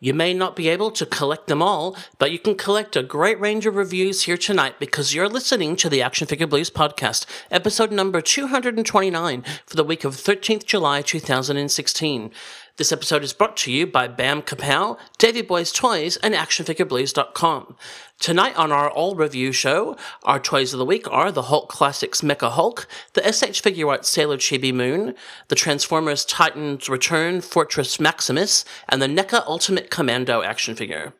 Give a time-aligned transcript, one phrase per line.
[0.00, 3.40] You may not be able to collect them all, but you can collect a great
[3.40, 7.90] range of reviews here tonight because you're listening to the Action Figure Blues podcast, episode
[7.90, 12.30] number 229 for the week of 13th July 2016.
[12.78, 17.74] This episode is brought to you by Bam Kapow, Davy Boys Toys, and ActionFigureBlues.com.
[18.20, 22.20] Tonight on our all review show, our toys of the week are the Hulk Classics
[22.20, 25.16] Mecha Hulk, the SH Figuarts Sailor Chibi Moon,
[25.48, 31.14] the Transformers Titans Return Fortress Maximus, and the NECA Ultimate Commando action figure.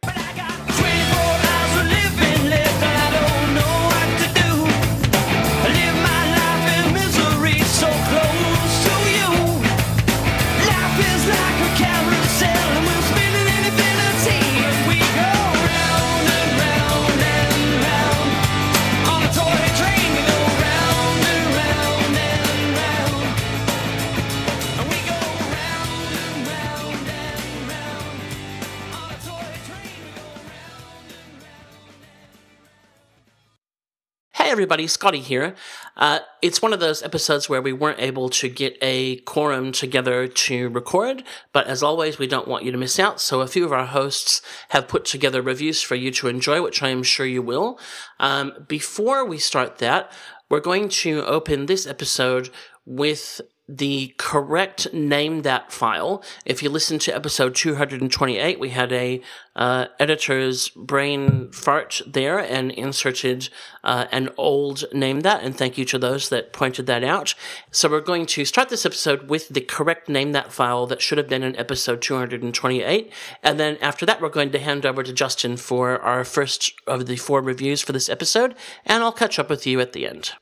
[34.48, 35.54] Everybody, Scotty here.
[35.94, 40.26] Uh, it's one of those episodes where we weren't able to get a quorum together
[40.26, 43.20] to record, but as always, we don't want you to miss out.
[43.20, 44.40] So a few of our hosts
[44.70, 47.78] have put together reviews for you to enjoy, which I am sure you will.
[48.18, 50.10] Um, before we start that,
[50.48, 52.48] we're going to open this episode
[52.86, 56.22] with the correct name that file.
[56.46, 59.20] If you listen to episode 228, we had a
[59.54, 63.50] uh, editor's brain fart there and inserted
[63.84, 65.42] uh, an old name that.
[65.42, 67.34] And thank you to those that pointed that out.
[67.70, 71.18] So we're going to start this episode with the correct name that file that should
[71.18, 73.12] have been in episode 228.
[73.42, 77.06] And then after that, we're going to hand over to Justin for our first of
[77.06, 78.54] the four reviews for this episode.
[78.86, 80.32] And I'll catch up with you at the end.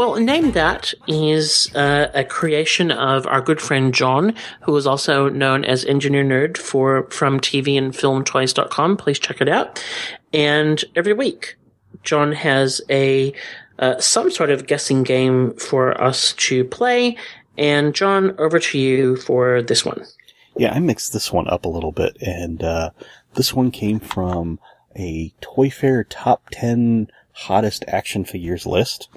[0.00, 5.28] Well, Name That is uh, a creation of our good friend John, who is also
[5.28, 8.96] known as Engineer Nerd for from TV and FilmToys.com.
[8.96, 9.84] Please check it out.
[10.32, 11.58] And every week,
[12.02, 13.34] John has a
[13.78, 17.18] uh, some sort of guessing game for us to play.
[17.58, 20.06] And John, over to you for this one.
[20.56, 22.92] Yeah, I mixed this one up a little bit, and uh,
[23.34, 24.60] this one came from
[24.96, 29.10] a Toy Fair top 10 hottest action figures list.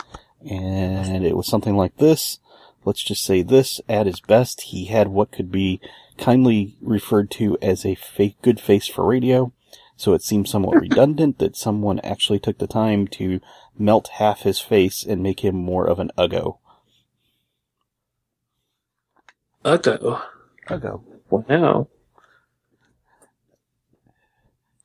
[0.50, 2.40] And it was something like this.
[2.86, 5.80] Let's just say this, at his best, he had what could be
[6.18, 9.54] kindly referred to as a fake good face for radio.
[9.96, 13.40] So it seems somewhat redundant that someone actually took the time to
[13.78, 16.58] melt half his face and make him more of an Uggo.
[19.64, 20.22] Uggo.
[20.68, 21.02] Uggo.
[21.30, 21.88] Wow.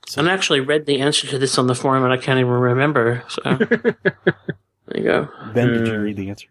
[0.06, 2.52] So- I actually read the answer to this on the forum and I can't even
[2.52, 3.24] remember.
[3.28, 3.42] So
[4.88, 5.28] there you go.
[5.54, 6.48] Ben, did you Uh, read the answer?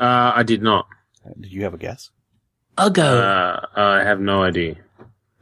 [0.00, 0.86] Uh, I did not.
[1.26, 2.10] Uh, Did you have a guess?
[2.76, 2.98] Uggo.
[3.00, 4.76] Uh, I have no idea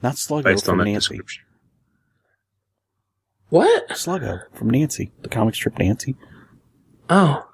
[0.03, 1.09] Not Sluggo based on from that Nancy.
[1.16, 1.44] description.
[3.50, 3.88] what?
[3.91, 6.16] Sluggo from Nancy, the comic strip Nancy.
[7.10, 7.47] Oh.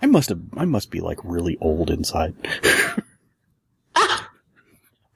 [0.00, 2.34] I must have, I must be like really old inside.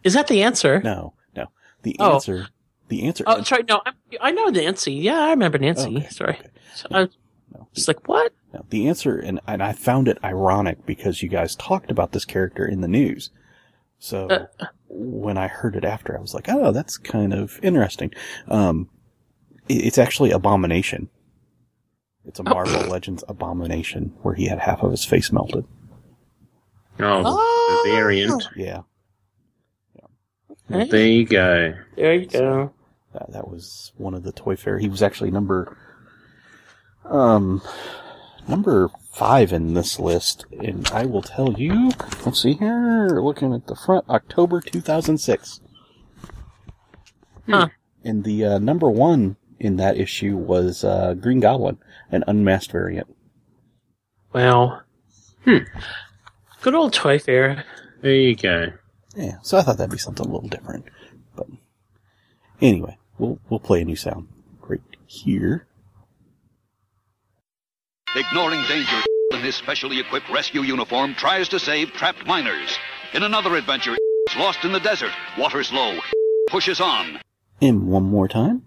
[0.04, 0.80] Is that the answer?
[0.84, 1.46] no, no.
[1.82, 2.14] The Oh.
[2.14, 2.46] answer,
[2.88, 3.24] the answer.
[3.26, 3.64] Oh, sorry.
[3.68, 4.92] No, I, I know Nancy.
[4.92, 5.96] Yeah, I remember Nancy.
[5.96, 6.34] Okay, sorry.
[6.38, 6.50] okay.
[6.76, 7.16] So I was
[7.56, 8.32] No, just like, what?
[8.52, 12.24] no, the answer, and, and I found it ironic because you guys talked about this
[12.24, 13.30] character in the news.
[13.98, 14.66] So Uh.
[14.88, 18.12] when I heard it after, I was like, oh, that's kind of interesting.
[18.48, 18.88] Um,
[19.68, 21.08] it- it's actually Abomination.
[22.26, 25.64] It's a Marvel Legends Abomination where he had half of his face melted.
[26.98, 27.82] Oh, Oh.
[27.86, 28.48] the variant.
[28.56, 28.82] Yeah,
[30.68, 31.74] Hey, There you go.
[31.94, 32.72] there you go.
[33.12, 34.78] that, that was one of the Toy Fair.
[34.78, 35.76] He was actually number,
[37.08, 37.62] um,
[38.48, 41.90] number five in this list, and I will tell you.
[42.24, 45.60] Let's see here, looking at the front, October 2006.
[47.48, 47.68] Huh.
[48.04, 51.78] And the uh, number one in that issue was uh, Green Goblin,
[52.10, 53.08] an unmasked variant.
[54.32, 54.82] Well.
[55.44, 55.58] Hmm.
[56.62, 57.64] Good old Toy Fair.
[58.02, 58.72] There you go.
[59.16, 60.84] Yeah, so I thought that'd be something a little different.
[61.34, 61.46] But
[62.60, 64.28] anyway, we'll we'll play a new sound
[64.60, 65.66] right here.
[68.16, 68.96] Ignoring danger,
[69.32, 72.78] in his specially equipped rescue uniform tries to save trapped miners.
[73.12, 75.98] In another adventure, is lost in the desert, water's low,
[76.48, 77.20] pushes on.
[77.60, 78.62] And one more time.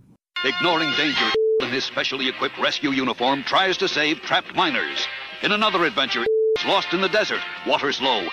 [0.45, 1.31] Ignoring danger,
[1.61, 5.07] in his specially equipped rescue uniform tries to save trapped miners.
[5.41, 6.27] In another adventure,
[6.67, 7.41] lost in the desert.
[7.65, 8.27] Water's low.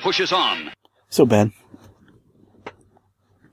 [0.00, 0.72] Pushes on.
[1.10, 1.52] So Ben,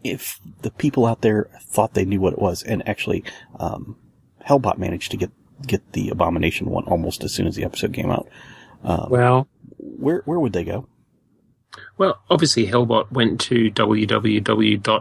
[0.06, 3.26] if the people out there thought they knew what it was, and actually,
[3.60, 3.98] um,
[4.48, 5.32] Hellbot managed to get
[5.68, 8.28] get the Abomination one almost as soon as the episode came out,
[8.84, 9.48] Well,
[9.78, 10.88] where where would they go?
[11.98, 15.00] well, obviously Hellbot went to www.afb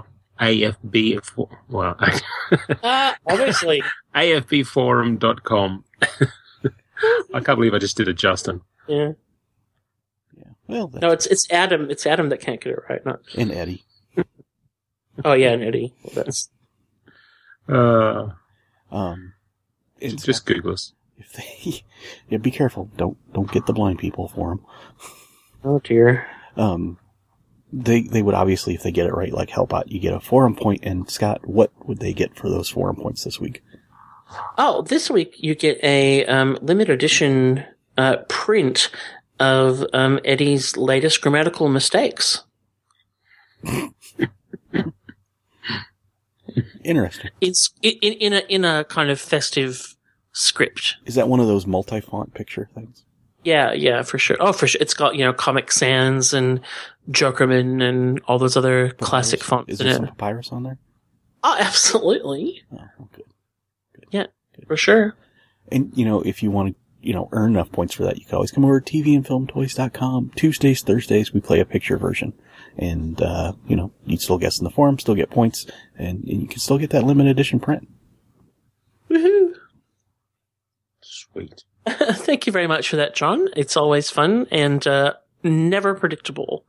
[1.68, 1.96] well
[2.82, 3.82] Uh, obviously.
[4.14, 5.84] afbforum.com.
[7.34, 8.60] I can't believe I just did a Justin.
[8.86, 9.12] yeah.
[10.36, 10.44] Yeah.
[10.66, 11.90] Well, that's, No, it's it's Adam.
[11.90, 13.04] It's Adam that can't get it right.
[13.06, 13.20] Not.
[13.36, 13.84] and Eddie.
[15.24, 15.94] Oh yeah, and Eddie.
[16.04, 16.50] Well, that's
[17.68, 18.28] Uh,
[18.94, 19.32] Um,
[20.00, 20.92] it's just Google us.
[21.16, 21.84] if they,
[22.28, 22.90] yeah, be careful.
[22.96, 24.64] Don't don't get the blind people for them.
[25.64, 26.26] oh dear.
[26.56, 26.98] Um,
[27.72, 29.90] they they would obviously if they get it right, like help out.
[29.90, 30.80] you get a forum point.
[30.84, 33.62] And Scott, what would they get for those forum points this week?
[34.56, 37.64] Oh, this week you get a um, limited edition
[37.96, 38.90] uh, print
[39.40, 42.44] of um, Eddie's latest grammatical mistakes.
[46.84, 47.30] Interesting.
[47.40, 49.96] It's in, in, a in a kind of festive
[50.32, 50.96] script.
[51.06, 53.04] Is that one of those multi-font picture things?
[53.44, 54.36] Yeah, yeah, for sure.
[54.40, 54.80] Oh, for sure.
[54.80, 56.60] It's got you know Comic Sans and
[57.10, 59.94] Jokerman and all those other classic fonts Is there it.
[59.94, 60.78] some papyrus on there?
[61.42, 62.62] Oh, absolutely.
[62.72, 63.24] Oh, well, good.
[64.10, 64.26] Yeah,
[64.66, 65.14] for sure.
[65.70, 68.24] And you know, if you want to, you know, earn enough points for that, you
[68.24, 70.32] can always come over to tvandfilmtoys.com.
[70.34, 72.32] Tuesdays, Thursdays, we play a picture version,
[72.76, 75.66] and uh, you know, you still guess in the forum, still get points,
[75.98, 77.88] and, and you can still get that limited edition print.
[79.10, 79.54] Woohoo!
[81.02, 81.64] Sweet.
[81.88, 83.48] Thank you very much for that, John.
[83.56, 86.64] It's always fun and uh, never predictable.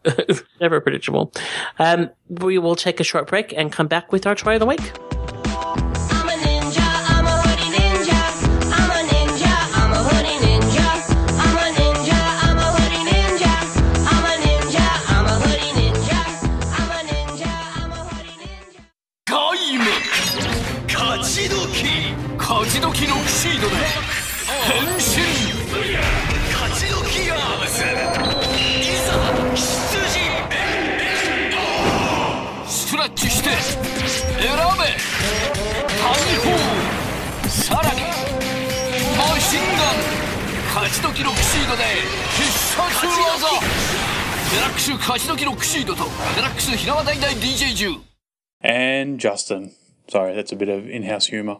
[0.60, 1.32] never predictable.
[1.78, 4.66] Um, we will take a short break and come back with our toy of the
[4.66, 4.92] week.
[23.42, 25.02] シードで変身。
[26.52, 27.84] 勝ち時アームスい
[29.02, 29.10] ざ
[29.56, 29.58] 出
[30.12, 30.22] 陣
[32.64, 34.62] ストレッチして選べ。
[35.98, 36.54] 大砲
[37.48, 38.02] さらに
[39.18, 39.98] マシンガン。
[40.72, 41.82] 勝ち時のクシードで
[42.36, 43.10] 必殺技。
[44.54, 46.04] デラックス勝ち時のクシードと。
[46.36, 48.02] デラックス平和大々 DJ10
[48.62, 49.72] and Justin.
[50.08, 51.58] Sorry, that's a bit of in house humour.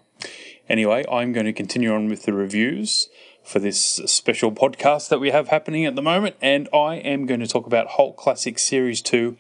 [0.69, 3.09] Anyway, I'm going to continue on with the reviews
[3.43, 7.41] for this special podcast that we have happening at the moment, and I am going
[7.41, 9.37] to talk about Hulk Classic Series 2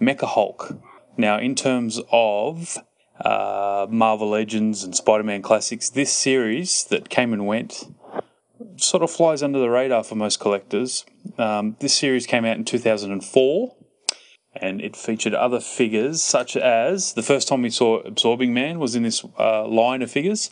[0.00, 0.76] Mecha Hulk.
[1.16, 2.78] Now, in terms of
[3.24, 7.84] uh, Marvel Legends and Spider Man Classics, this series that came and went
[8.76, 11.04] sort of flies under the radar for most collectors.
[11.38, 13.76] Um, this series came out in 2004
[14.56, 18.94] and it featured other figures such as the first time we saw Absorbing Man was
[18.94, 20.50] in this uh, line of figures.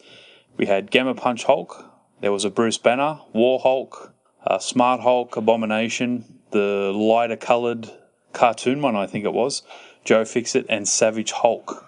[0.57, 4.15] We had Gamma Punch Hulk, there was a Bruce Banner, War Hulk,
[4.47, 7.91] uh, Smart Hulk, Abomination, the lighter coloured
[8.33, 9.63] cartoon one, I think it was,
[10.05, 11.85] Joe Fixit, and Savage Hulk.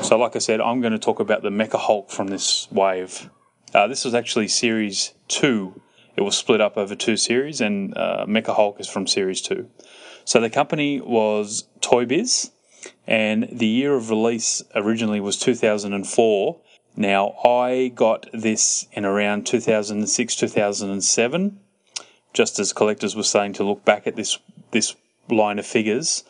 [0.00, 3.28] So, like I said, I'm going to talk about the Mecha Hulk from this wave.
[3.74, 5.80] Uh, this was actually series two.
[6.16, 9.68] It was split up over two series, and uh, Mecha Hulk is from series two.
[10.24, 12.50] So the company was Toy Biz,
[13.06, 16.60] and the year of release originally was 2004.
[16.96, 21.60] Now I got this in around 2006, 2007.
[22.32, 24.38] Just as collectors were saying to look back at this
[24.70, 24.96] this
[25.28, 26.24] line of figures,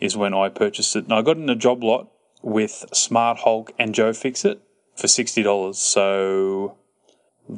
[0.00, 1.04] is when I purchased it.
[1.04, 2.08] And I got in a job lot
[2.42, 4.60] with Smart Hulk and Joe Fixit
[4.96, 5.78] for sixty dollars.
[5.78, 6.76] So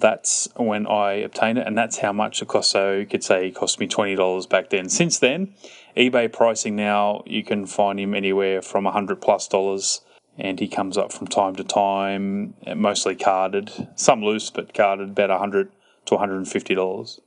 [0.01, 2.71] that's when I obtained it, and that's how much it cost.
[2.71, 4.89] So you could say it cost me twenty dollars back then.
[4.89, 5.55] Since then,
[5.97, 10.01] eBay pricing now you can find him anywhere from a hundred plus dollars,
[10.37, 15.31] and he comes up from time to time, mostly carded, some loose but carded, about
[15.31, 15.71] a hundred
[16.07, 17.21] to one hundred and fifty dollars.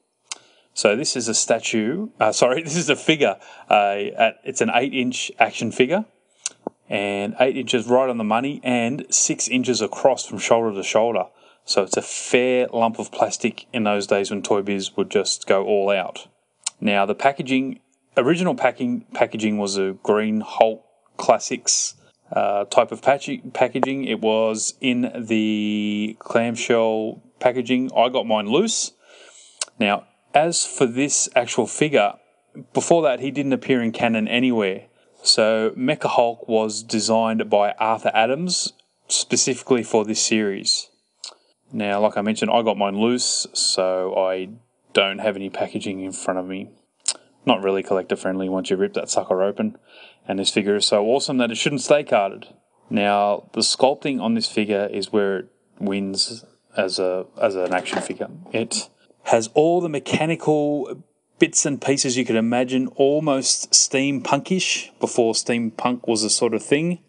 [0.73, 2.09] So this is a statue.
[2.19, 3.37] Uh, sorry, this is a figure.
[3.69, 6.05] Uh, at, it's an eight-inch action figure,
[6.89, 11.27] and eight inches right on the money, and six inches across from shoulder to shoulder.
[11.67, 15.45] So it's a fair lump of plastic in those days when Toy Biz would just
[15.47, 16.27] go all out.
[16.79, 17.81] Now the packaging,
[18.15, 20.85] original packing packaging was a green Hulk
[21.17, 21.95] Classics
[22.31, 24.05] uh, type of packaging.
[24.05, 27.91] It was in the clamshell packaging.
[27.93, 28.93] I got mine loose.
[29.77, 32.13] Now, as for this actual figure,
[32.73, 34.85] before that he didn't appear in canon anywhere.
[35.21, 38.71] So Mecha Hulk was designed by Arthur Adams
[39.09, 40.87] specifically for this series.
[41.71, 44.49] Now, like I mentioned, I got mine loose, so I
[44.93, 46.69] don't have any packaging in front of me.
[47.45, 49.77] Not really collector friendly once you rip that sucker open.
[50.27, 52.47] And this figure is so awesome that it shouldn't stay carded.
[52.89, 56.45] Now, the sculpting on this figure is where it wins
[56.75, 58.29] as a as an action figure.
[58.53, 58.89] It
[59.23, 61.03] has all the mechanical
[61.39, 66.99] bits and pieces you could imagine, almost steampunkish before steampunk was a sort of thing.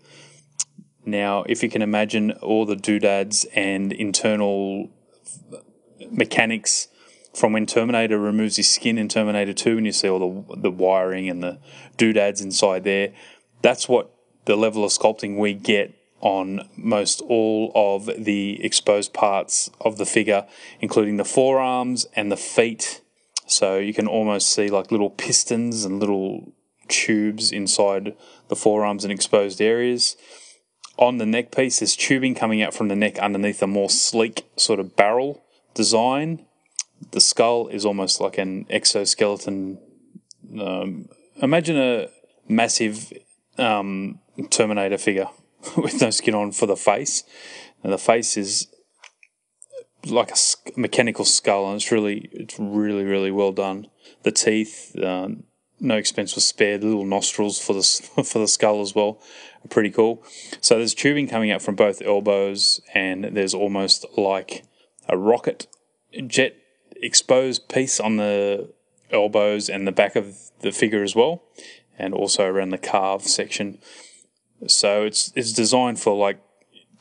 [1.10, 4.90] Now, if you can imagine all the doodads and internal
[6.10, 6.88] mechanics
[7.34, 10.70] from when Terminator removes his skin in Terminator 2 and you see all the, the
[10.70, 11.58] wiring and the
[11.96, 13.12] doodads inside there,
[13.62, 19.70] that's what the level of sculpting we get on most all of the exposed parts
[19.80, 20.46] of the figure,
[20.80, 23.00] including the forearms and the feet.
[23.46, 26.52] So you can almost see like little pistons and little
[26.88, 28.16] tubes inside
[28.48, 30.16] the forearms and exposed areas.
[30.98, 34.46] On the neck piece, there's tubing coming out from the neck underneath a more sleek
[34.56, 36.44] sort of barrel design.
[37.12, 39.78] The skull is almost like an exoskeleton.
[40.60, 41.08] Um,
[41.40, 42.08] imagine a
[42.48, 43.12] massive
[43.58, 44.18] um,
[44.50, 45.28] Terminator figure
[45.76, 47.22] with no skin on for the face.
[47.84, 48.66] And the face is
[50.06, 50.34] like a
[50.76, 53.86] mechanical skull, and it's really, it's really, really well done.
[54.24, 55.28] The teeth, uh,
[55.80, 56.82] no expense was spared.
[56.82, 57.82] Little nostrils for the
[58.24, 59.20] for the skull as well,
[59.70, 60.22] pretty cool.
[60.60, 64.64] So there's tubing coming out from both elbows, and there's almost like
[65.08, 65.66] a rocket
[66.26, 66.56] jet
[66.96, 68.72] exposed piece on the
[69.10, 71.42] elbows and the back of the figure as well,
[71.98, 73.78] and also around the calf section.
[74.66, 76.40] So it's it's designed for like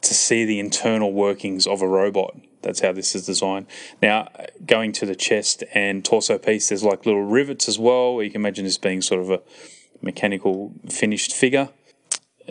[0.01, 2.37] to see the internal workings of a robot.
[2.61, 3.67] That's how this is designed.
[4.01, 4.29] Now,
[4.65, 8.21] going to the chest and torso piece, there's like little rivets as well.
[8.21, 9.41] You can imagine this being sort of a
[10.01, 11.69] mechanical finished figure.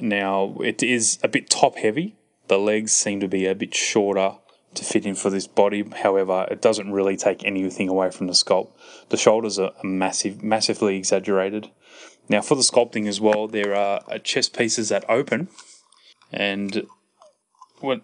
[0.00, 2.16] Now, it is a bit top heavy.
[2.48, 4.36] The legs seem to be a bit shorter
[4.74, 5.84] to fit in for this body.
[6.02, 8.70] However, it doesn't really take anything away from the sculpt.
[9.08, 11.70] The shoulders are massive, massively exaggerated.
[12.28, 15.48] Now, for the sculpting as well, there are uh, chest pieces that open,
[16.32, 16.86] and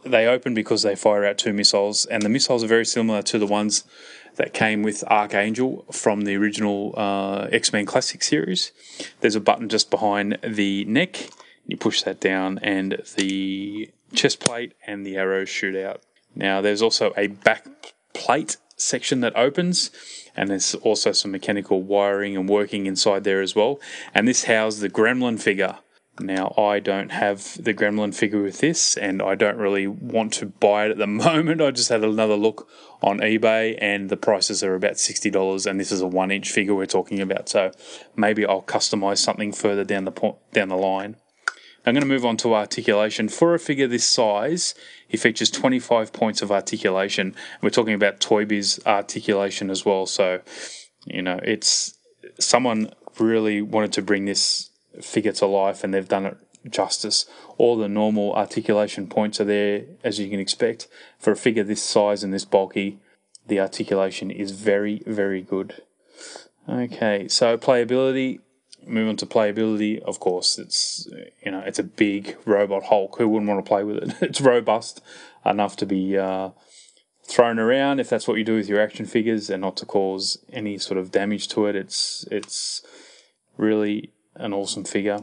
[0.05, 3.39] they open because they fire out two missiles, and the missiles are very similar to
[3.39, 3.85] the ones
[4.37, 8.73] that came with Archangel from the original uh, X Men Classic series.
[9.21, 11.29] There's a button just behind the neck.
[11.67, 16.03] You push that down, and the chest plate and the arrows shoot out.
[16.35, 17.67] Now, there's also a back
[18.15, 19.91] plate section that opens,
[20.37, 23.81] and there's also some mechanical wiring and working inside there as well.
[24.15, 25.79] And this houses the Gremlin figure.
[26.21, 30.47] Now, I don't have the Gremlin figure with this, and I don't really want to
[30.47, 31.63] buy it at the moment.
[31.63, 32.69] I just had another look
[33.01, 36.75] on eBay, and the prices are about $60, and this is a one inch figure
[36.75, 37.49] we're talking about.
[37.49, 37.73] So
[38.15, 41.17] maybe I'll customize something further down the, down the line.
[41.85, 43.29] I'm going to move on to articulation.
[43.29, 44.75] For a figure this size,
[45.07, 47.35] he features 25 points of articulation.
[47.61, 50.07] We're talking about Toy Biz articulation as well.
[50.07, 50.41] So,
[51.07, 51.95] you know, it's
[52.39, 54.71] someone really wanted to bring this
[55.01, 56.37] figure to life and they've done it
[56.71, 57.27] justice.
[57.59, 60.89] All the normal articulation points are there, as you can expect.
[61.19, 63.01] For a figure this size and this bulky,
[63.47, 65.83] the articulation is very, very good.
[66.69, 68.41] Okay, so playability.
[68.87, 70.01] Move on to playability.
[70.01, 71.09] Of course, it's
[71.45, 73.17] you know it's a big robot Hulk.
[73.19, 74.15] Who wouldn't want to play with it?
[74.23, 75.01] It's robust
[75.45, 76.51] enough to be uh,
[77.25, 80.39] thrown around if that's what you do with your action figures, and not to cause
[80.53, 81.77] any sort of damage to it.
[81.77, 82.83] It's it's
[83.57, 85.21] really an awesome figure.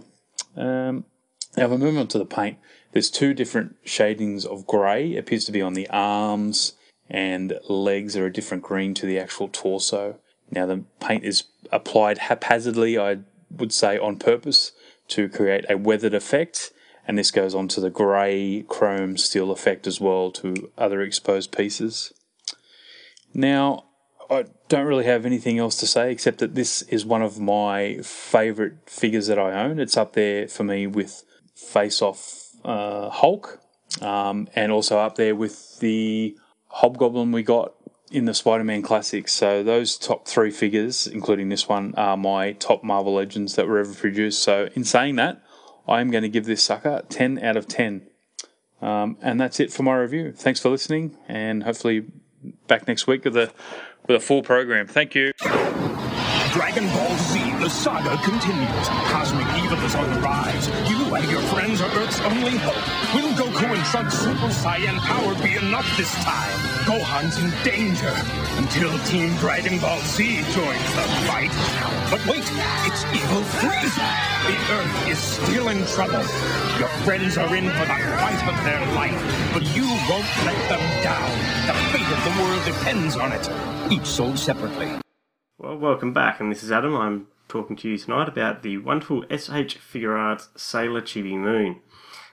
[0.56, 1.06] Um,
[1.58, 2.58] now, if I move on to the paint,
[2.92, 5.14] there's two different shadings of grey.
[5.14, 6.74] It appears to be on the arms,
[7.10, 10.20] and legs are a different green to the actual torso.
[10.52, 13.20] Now, the paint is applied haphazardly, I
[13.50, 14.72] would say on purpose,
[15.10, 16.72] to create a weathered effect,
[17.08, 21.52] and this goes on to the grey chrome steel effect as well to other exposed
[21.52, 22.14] pieces.
[23.34, 23.86] Now,
[24.30, 27.98] I don't really have anything else to say except that this is one of my
[28.04, 29.80] favourite figures that I own.
[29.80, 31.24] It's up there for me with
[31.56, 33.60] Face Off uh, Hulk,
[34.02, 36.38] um, and also up there with the
[36.68, 37.74] Hobgoblin we got
[38.12, 39.34] in the Spider Man Classics.
[39.34, 43.80] So, those top three figures, including this one, are my top Marvel Legends that were
[43.80, 44.42] ever produced.
[44.42, 45.42] So, in saying that,
[45.88, 48.08] I'm going to give this sucker 10 out of 10.
[48.82, 50.32] Um, and that's it for my review.
[50.32, 52.06] Thanks for listening, and hopefully
[52.68, 53.52] back next week with a
[54.08, 54.88] with a full program.
[54.88, 55.34] Thank you.
[56.54, 57.09] Dragon Ball
[57.70, 58.88] saga continues.
[59.14, 60.68] Cosmic evil is on the rise.
[60.90, 62.82] You and your friends are Earth's only hope.
[63.14, 66.50] Will Goku and Trunks' Super Saiyan power be enough this time?
[66.90, 68.12] Gohan's in danger
[68.58, 71.54] until Team Dragon Ball Z joins the fight.
[72.10, 72.48] But wait,
[72.90, 74.08] it's evil Frieza.
[74.50, 76.26] The Earth is still in trouble.
[76.80, 81.04] Your friends are in for the fight of their life, but you won't let them
[81.04, 81.30] down.
[81.70, 83.92] The fate of the world depends on it.
[83.92, 84.90] Each sold separately.
[85.60, 86.96] Well, welcome back, and this is Adam.
[86.96, 91.82] I'm talking to you tonight about the wonderful SH Figuarts Sailor Chibi Moon.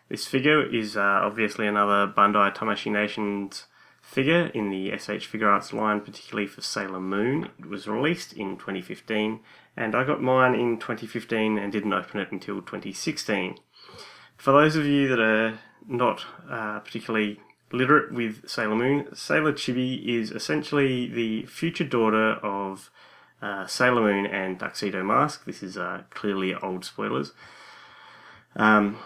[0.09, 3.65] This figure is uh, obviously another Bandai Tamashii Nations
[4.03, 7.49] figure in the SH Figuarts line, particularly for Sailor Moon.
[7.59, 9.41] It was released in 2015,
[9.77, 13.57] and I got mine in 2015 and didn't open it until 2016.
[14.37, 15.59] For those of you that are
[15.89, 17.41] not uh, particularly
[17.73, 22.91] literate with Sailor Moon, Sailor Chibi is essentially the future daughter of
[23.47, 25.45] uh, Sailor Moon and Tuxedo Mask.
[25.45, 27.33] This is uh, clearly old spoilers.
[28.57, 28.99] Um,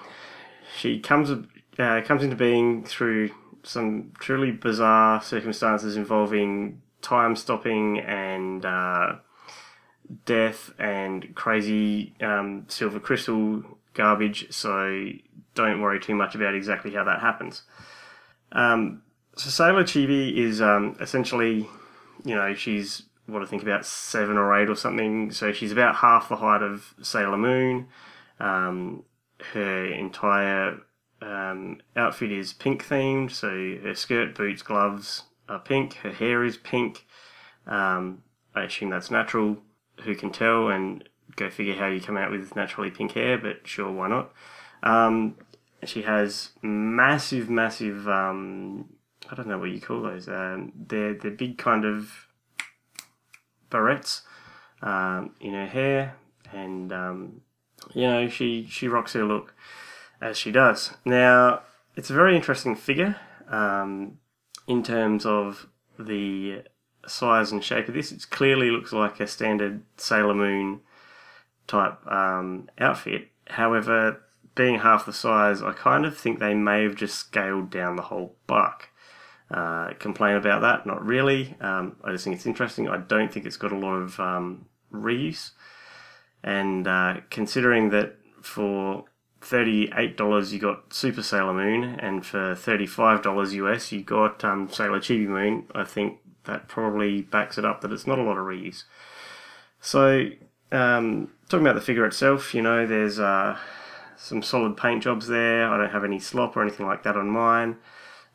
[0.79, 1.31] she comes
[1.79, 3.31] uh, comes into being through
[3.63, 9.17] some truly bizarre circumstances involving time stopping and uh,
[10.25, 14.51] death and crazy um, silver crystal garbage.
[14.51, 15.09] So
[15.55, 17.63] don't worry too much about exactly how that happens.
[18.53, 19.03] Um,
[19.37, 21.69] so Sailor Chibi is um, essentially,
[22.25, 25.31] you know, she's what I think about seven or eight or something.
[25.31, 27.89] So she's about half the height of Sailor Moon.
[28.39, 29.05] Um,
[29.53, 30.79] her entire
[31.23, 33.31] um, outfit is pink themed.
[33.31, 33.49] So
[33.83, 35.95] her skirt, boots, gloves are pink.
[35.95, 37.07] Her hair is pink.
[37.67, 38.23] Um,
[38.55, 39.59] I assume that's natural.
[40.05, 40.69] Who can tell?
[40.69, 43.39] And go figure how you come out with naturally pink hair.
[43.39, 44.33] But sure, why not?
[44.83, 45.37] Um,
[45.85, 48.09] she has massive, massive.
[48.09, 48.91] Um,
[49.31, 50.29] I don't know what you call those.
[50.29, 52.27] Um, they're they're big kind of
[53.71, 54.23] barrettes
[54.83, 56.17] um, in her hair,
[56.53, 57.41] and um,
[57.95, 59.55] you know she she rocks her look
[60.21, 60.95] as she does.
[61.05, 61.63] Now
[61.97, 63.17] it's a very interesting figure
[63.49, 64.19] um,
[64.67, 66.63] in terms of the
[67.07, 68.13] size and shape of this.
[68.13, 70.81] It clearly looks like a standard Sailor Moon
[71.67, 73.29] type um, outfit.
[73.49, 74.23] However,
[74.55, 78.03] being half the size, I kind of think they may have just scaled down the
[78.03, 78.89] whole buck.
[79.51, 80.87] Uh, complain about that?
[80.87, 81.57] Not really.
[81.61, 82.89] Um, I just think it's interesting.
[82.89, 85.51] I don't think it's got a lot of um, reuse.
[86.43, 89.05] And uh, considering that for
[89.43, 95.27] $38 you got Super Sailor Moon, and for $35 US you got um, Sailor Chibi
[95.27, 98.85] Moon, I think that probably backs it up that it's not a lot of reuse.
[99.81, 100.29] So,
[100.73, 103.59] um, talking about the figure itself, you know, there's uh,
[104.17, 105.69] some solid paint jobs there.
[105.69, 107.77] I don't have any slop or anything like that on mine.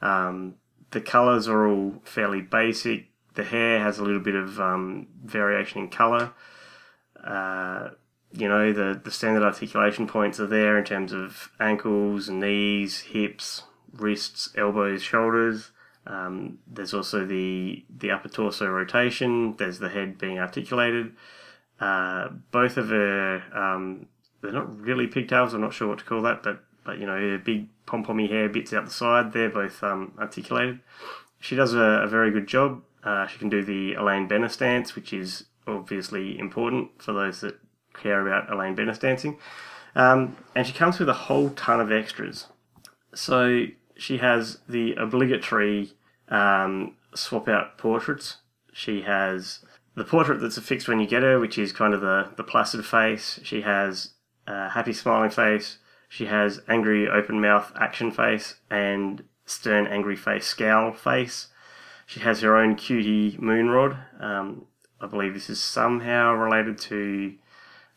[0.02, 0.56] Um,
[0.96, 3.08] the colours are all fairly basic.
[3.34, 6.32] The hair has a little bit of um, variation in colour.
[7.22, 7.90] Uh,
[8.32, 13.64] you know, the, the standard articulation points are there in terms of ankles, knees, hips,
[13.92, 15.72] wrists, elbows, shoulders.
[16.08, 19.58] Um, there's also the the upper torso rotation.
[19.58, 21.14] There's the head being articulated.
[21.78, 24.06] Uh, both of her, um,
[24.42, 25.54] they're not really pigtails.
[25.54, 28.48] I'm not sure what to call that, but but you know, big pom pommy hair
[28.48, 29.34] bits out the side.
[29.34, 30.80] They're both um, articulated.
[31.40, 32.82] She does a, a very good job.
[33.04, 37.60] Uh, she can do the Elaine Benes stance, which is obviously important for those that
[37.94, 39.38] care about Elaine Benes dancing.
[39.96, 42.48] Um, and she comes with a whole ton of extras.
[43.14, 43.68] So
[43.98, 45.94] she has the obligatory
[46.30, 48.38] um, swap out portraits.
[48.74, 49.60] She has
[49.96, 52.86] the portrait that's affixed when you get her, which is kind of the, the placid
[52.86, 53.40] face.
[53.44, 54.12] She has
[54.48, 55.78] a happy smiling face.
[56.16, 61.50] She has angry open mouth action face and stern angry face scowl face.
[62.06, 63.98] She has her own cutie moonrod.
[64.22, 64.68] Um,
[65.02, 67.36] I believe this is somehow related to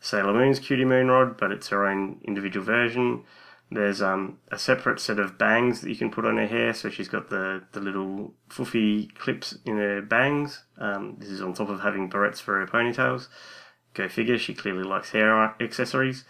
[0.01, 3.23] Sailor Moon's Cutie Moonrod, but it's her own individual version.
[3.71, 6.89] There's um, a separate set of bangs that you can put on her hair, so
[6.89, 10.65] she's got the, the little foofy clips in her bangs.
[10.77, 13.29] Um, this is on top of having barrettes for her ponytails.
[13.93, 16.25] Go figure, she clearly likes hair accessories.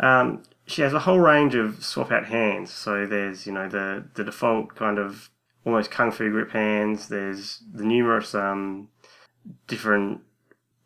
[0.00, 2.70] Um, she has a whole range of swap out hands.
[2.70, 5.30] So there's, you know, the, the default kind of
[5.64, 7.08] almost kung fu grip hands.
[7.08, 8.88] There's the numerous um,
[9.66, 10.20] different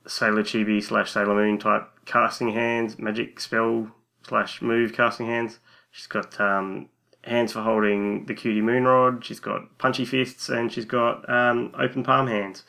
[0.06, 3.90] Sailor Chibi slash Sailor Moon type casting hands, magic spell
[4.26, 5.58] slash move casting hands.
[5.90, 6.88] She's got um,
[7.24, 9.24] hands for holding the cutie moon rod.
[9.24, 12.64] She's got punchy fists and she's got um, open palm hands.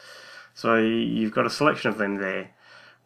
[0.53, 2.51] So you've got a selection of them there.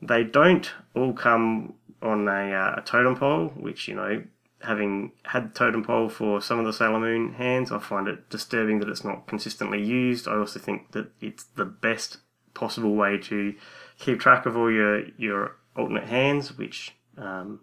[0.01, 4.23] They don't all come on a, uh, a totem pole, which you know,
[4.61, 8.79] having had totem pole for some of the Sailor Moon hands, I find it disturbing
[8.79, 10.27] that it's not consistently used.
[10.27, 12.17] I also think that it's the best
[12.53, 13.53] possible way to
[13.99, 17.61] keep track of all your your alternate hands, which um,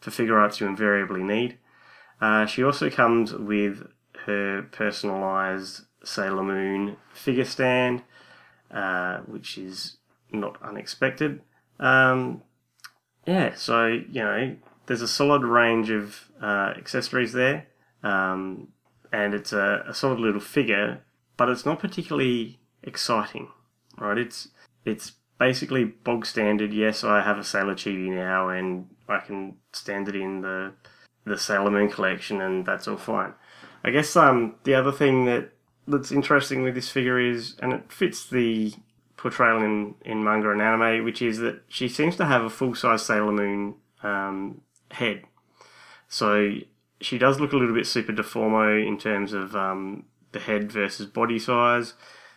[0.00, 1.58] for Figuarts you invariably need.
[2.20, 3.88] Uh, she also comes with
[4.26, 8.02] her personalised Sailor Moon figure stand,
[8.70, 9.96] uh, which is
[10.30, 11.40] not unexpected.
[11.82, 12.42] Um,
[13.26, 17.66] yeah, so you know, there's a solid range of uh, accessories there,
[18.02, 18.68] um,
[19.12, 21.02] and it's a, a solid little figure,
[21.36, 23.48] but it's not particularly exciting,
[23.98, 24.16] right?
[24.16, 24.48] It's
[24.84, 26.72] it's basically bog standard.
[26.72, 30.72] Yes, I have a Sailor Chibi now, and I can stand it in the
[31.24, 33.34] the Sailor Moon collection, and that's all fine.
[33.84, 35.50] I guess um, the other thing that
[35.88, 38.72] that's interesting with this figure is, and it fits the
[39.22, 42.74] portrayal in, in manga and anime, which is that she seems to have a full
[42.74, 45.22] size Sailor Moon um, head.
[46.08, 46.56] So
[47.00, 51.06] she does look a little bit super deformo in terms of um, the head versus
[51.06, 51.94] body size.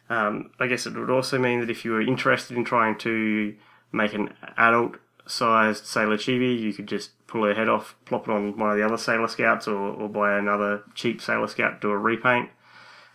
[0.10, 3.56] Um, I guess it would also mean that if you were interested in trying to
[3.92, 8.32] make an adult sized Sailor Chibi, you could just pull her head off, plop it
[8.32, 11.90] on one of the other Sailor Scouts, or, or buy another cheap Sailor Scout, do
[11.90, 12.52] a repaint,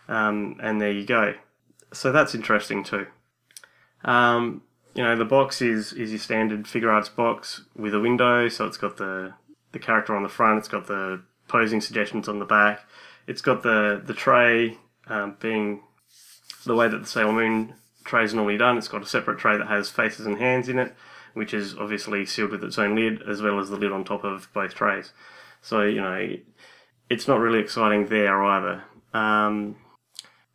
[0.09, 1.35] um, and there you go.
[1.93, 3.07] So that's interesting too.
[4.03, 8.65] Um, you know, the box is is your standard Figuarts box with a window, so
[8.65, 9.33] it's got the
[9.71, 12.81] the character on the front, it's got the posing suggestions on the back,
[13.27, 15.83] it's got the the tray um, being
[16.65, 18.77] the way that the Sailor Moon tray is normally done.
[18.77, 20.93] It's got a separate tray that has faces and hands in it,
[21.33, 24.23] which is obviously sealed with its own lid, as well as the lid on top
[24.23, 25.13] of both trays.
[25.61, 26.35] So you know,
[27.09, 28.83] it's not really exciting there either.
[29.13, 29.77] Um,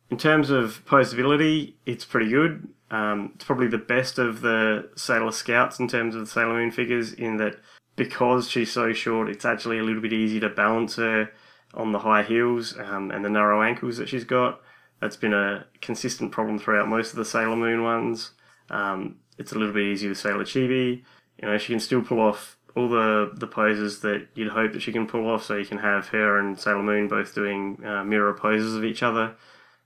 [0.09, 2.67] in terms of posability, it's pretty good.
[2.89, 6.71] Um, it's probably the best of the Sailor Scouts in terms of the Sailor Moon
[6.71, 7.57] figures, in that
[7.97, 11.31] because she's so short, it's actually a little bit easy to balance her
[11.73, 14.61] on the high heels um, and the narrow ankles that she's got.
[15.01, 18.31] That's been a consistent problem throughout most of the Sailor Moon ones.
[18.69, 21.03] Um, it's a little bit easier with Sailor Chibi.
[21.41, 24.81] You know, she can still pull off all the, the poses that you'd hope that
[24.81, 28.03] she can pull off, so you can have her and Sailor Moon both doing uh,
[28.03, 29.35] mirror poses of each other.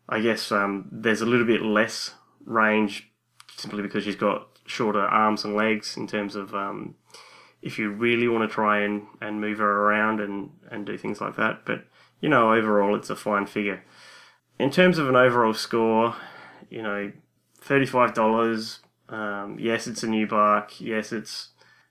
[0.10, 3.12] I guess um, there's a little bit less range
[3.56, 6.96] simply because she's got shorter arms and legs in terms of um,
[7.62, 11.22] if you really want to try and, and move her around and, and do things
[11.22, 11.66] like that.
[11.66, 11.86] But,
[12.20, 13.84] you know, overall, it's a fine figure.
[14.60, 16.16] In terms of an overall score,
[16.70, 17.12] you know,
[17.64, 18.80] $35.
[19.10, 20.80] Um, yes, it's a new bark.
[20.80, 21.50] Yes, it's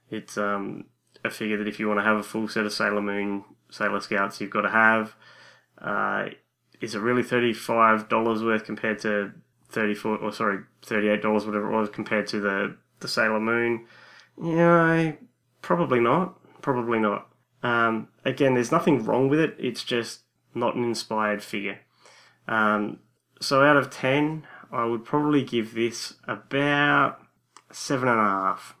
[0.09, 0.85] it's um,
[1.23, 4.01] a figure that if you want to have a full set of Sailor Moon Sailor
[4.01, 5.15] Scouts, you've got to have.
[5.77, 6.29] Uh,
[6.81, 9.31] is it really $35 worth compared to
[9.69, 13.85] 34 or sorry, $38 whatever it was compared to the the Sailor Moon?
[14.41, 15.13] Yeah,
[15.61, 16.37] probably not.
[16.61, 17.27] Probably not.
[17.63, 19.55] Um, again, there's nothing wrong with it.
[19.59, 20.21] It's just
[20.53, 21.79] not an inspired figure.
[22.47, 22.99] Um,
[23.39, 27.19] so out of 10, I would probably give this about
[27.71, 28.75] seven and a half.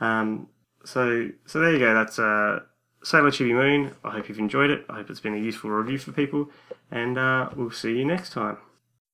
[0.00, 0.48] Um,
[0.84, 1.94] so, so there you go.
[1.94, 2.60] That's uh,
[3.02, 3.94] Sailor Chibi Moon.
[4.04, 4.84] I hope you've enjoyed it.
[4.88, 6.50] I hope it's been a useful review for people,
[6.90, 8.58] and uh, we'll see you next time.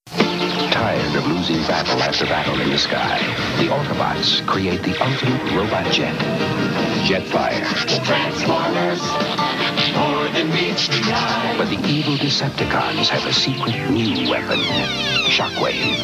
[0.06, 3.18] Tired of losing battle after battle in the sky,
[3.58, 6.14] the Autobots create the ultimate robot jet,
[7.06, 7.64] Jetfire.
[8.04, 9.00] Transformers,
[9.94, 11.54] more than meets the eye.
[11.56, 14.58] But the evil Decepticons have a secret new weapon,
[15.30, 15.96] Shockwave.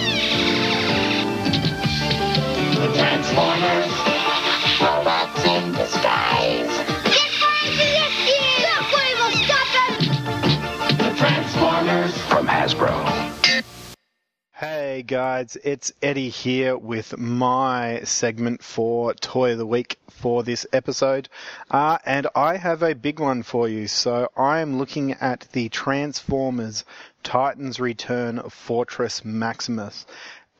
[2.75, 3.93] The Transformers,
[4.81, 6.70] robots in disguise.
[12.71, 13.65] Hasbro.
[14.53, 20.67] Hey guys, it's Eddie here with my segment for Toy of the Week for this
[20.73, 21.29] episode.
[21.69, 23.89] Uh, and I have a big one for you.
[23.89, 26.85] So I am looking at the Transformers
[27.25, 30.07] Titans Return Fortress Maximus.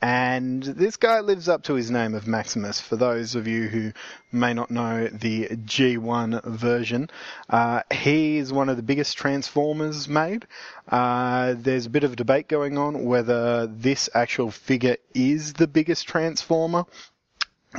[0.01, 2.81] And this guy lives up to his name of Maximus.
[2.81, 3.93] For those of you who
[4.31, 7.09] may not know the G1 version,
[7.49, 10.47] uh, he is one of the biggest Transformers made.
[10.89, 16.07] Uh, there's a bit of debate going on whether this actual figure is the biggest
[16.07, 16.85] Transformer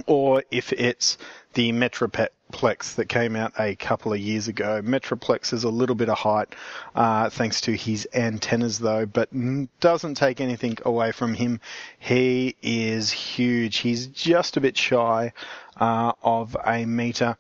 [0.07, 1.19] or if it's
[1.55, 1.73] the
[2.53, 4.83] Metroplex that came out a couple of years ago.
[4.83, 6.55] Metroplex is a little bit of height,
[6.95, 9.31] uh, thanks to his antennas though, but
[9.81, 11.61] doesn't take anything away from him.
[11.99, 13.79] He is huge.
[13.79, 15.33] He's just a bit shy,
[15.77, 17.37] uh, of a meter.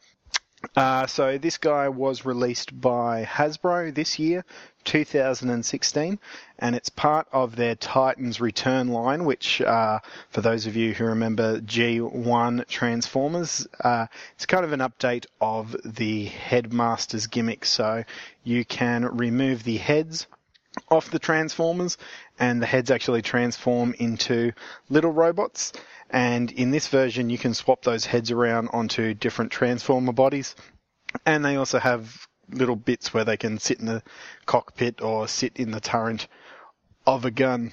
[0.76, 4.44] Uh, so this guy was released by Hasbro this year,
[4.84, 6.18] 2016,
[6.58, 11.04] and it's part of their Titans Return line, which, uh, for those of you who
[11.04, 17.64] remember G1 Transformers, uh, it's kind of an update of the Headmaster's gimmick.
[17.64, 18.04] So
[18.44, 20.26] you can remove the heads
[20.88, 21.98] off the Transformers,
[22.38, 24.52] and the heads actually transform into
[24.88, 25.72] little robots.
[26.10, 30.54] And in this version, you can swap those heads around onto different Transformer bodies.
[31.26, 34.02] And they also have little bits where they can sit in the
[34.46, 36.26] cockpit or sit in the turret
[37.06, 37.72] of a gun.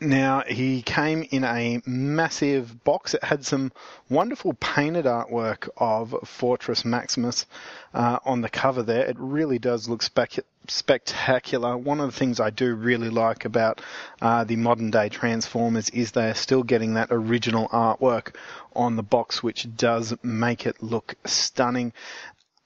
[0.00, 3.14] Now, he came in a massive box.
[3.14, 3.72] It had some
[4.08, 7.46] wonderful painted artwork of Fortress Maximus
[7.92, 9.04] uh, on the cover there.
[9.04, 11.76] It really does look spec- spectacular.
[11.76, 13.80] One of the things I do really like about
[14.20, 18.36] uh, the modern day Transformers is they're still getting that original artwork
[18.74, 21.92] on the box, which does make it look stunning.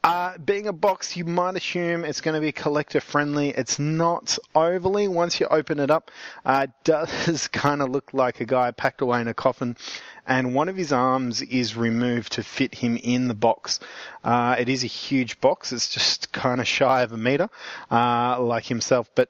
[0.06, 3.48] Uh, being a box, you might assume it's going to be collector friendly.
[3.48, 5.08] It's not overly.
[5.08, 6.12] Once you open it up,
[6.44, 9.76] uh, does kind of look like a guy packed away in a coffin,
[10.24, 13.80] and one of his arms is removed to fit him in the box.
[14.22, 15.72] Uh, it is a huge box.
[15.72, 17.48] It's just kind of shy of a meter,
[17.90, 19.28] uh, like himself, but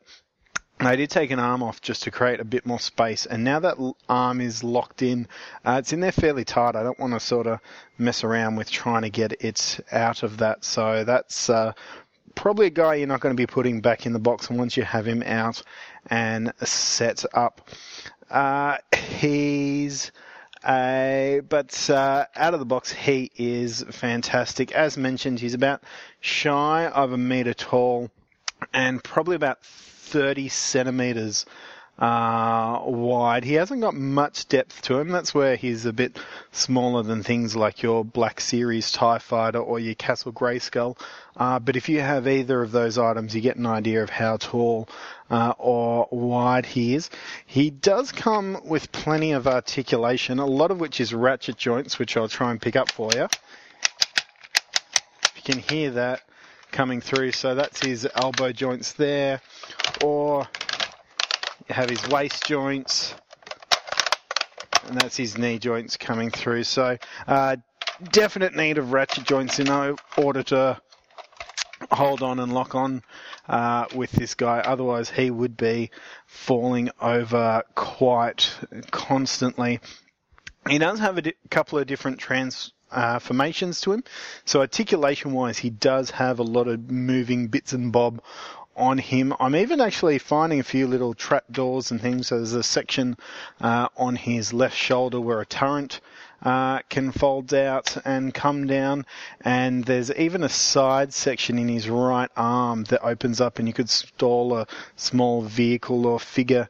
[0.78, 3.60] I did take an arm off just to create a bit more space, and now
[3.60, 3.78] that
[4.10, 5.26] arm is locked in,
[5.64, 6.76] uh, it's in there fairly tight.
[6.76, 7.60] I don't want to sort of
[7.96, 10.64] mess around with trying to get it out of that.
[10.64, 11.72] So that's uh,
[12.34, 14.82] probably a guy you're not going to be putting back in the box once you
[14.82, 15.62] have him out
[16.10, 17.70] and set up.
[18.30, 20.12] Uh, he's
[20.68, 24.72] a, but uh, out of the box, he is fantastic.
[24.72, 25.82] As mentioned, he's about
[26.20, 28.10] shy of a meter tall
[28.74, 29.58] and probably about
[30.06, 31.46] 30 centimeters
[31.98, 33.44] uh, wide.
[33.44, 35.08] He hasn't got much depth to him.
[35.08, 36.18] That's where he's a bit
[36.52, 40.98] smaller than things like your Black Series TIE Fighter or your Castle Grayskull.
[41.36, 44.36] Uh, but if you have either of those items, you get an idea of how
[44.36, 44.88] tall
[45.30, 47.08] uh, or wide he is.
[47.46, 52.16] He does come with plenty of articulation, a lot of which is ratchet joints, which
[52.16, 53.24] I'll try and pick up for you.
[55.24, 56.20] If You can hear that
[56.76, 57.32] coming through.
[57.32, 59.40] So that's his elbow joints there,
[60.04, 60.46] or
[61.66, 63.14] you have his waist joints,
[64.86, 66.64] and that's his knee joints coming through.
[66.64, 67.56] So uh,
[68.12, 69.70] definite need of ratchet joints in
[70.18, 70.78] order to
[71.90, 73.02] hold on and lock on
[73.48, 74.58] uh, with this guy.
[74.58, 75.90] Otherwise, he would be
[76.26, 78.54] falling over quite
[78.90, 79.80] constantly.
[80.68, 84.04] He does have a di- couple of different trans uh, formations to him.
[84.44, 88.22] So articulation wise, he does have a lot of moving bits and bob
[88.76, 89.32] on him.
[89.40, 92.28] I'm even actually finding a few little trap doors and things.
[92.28, 93.16] So there's a section
[93.60, 96.00] uh, on his left shoulder where a turret
[96.42, 99.06] uh, can fold out and come down,
[99.40, 103.74] and there's even a side section in his right arm that opens up, and you
[103.74, 106.68] could stall a small vehicle or figure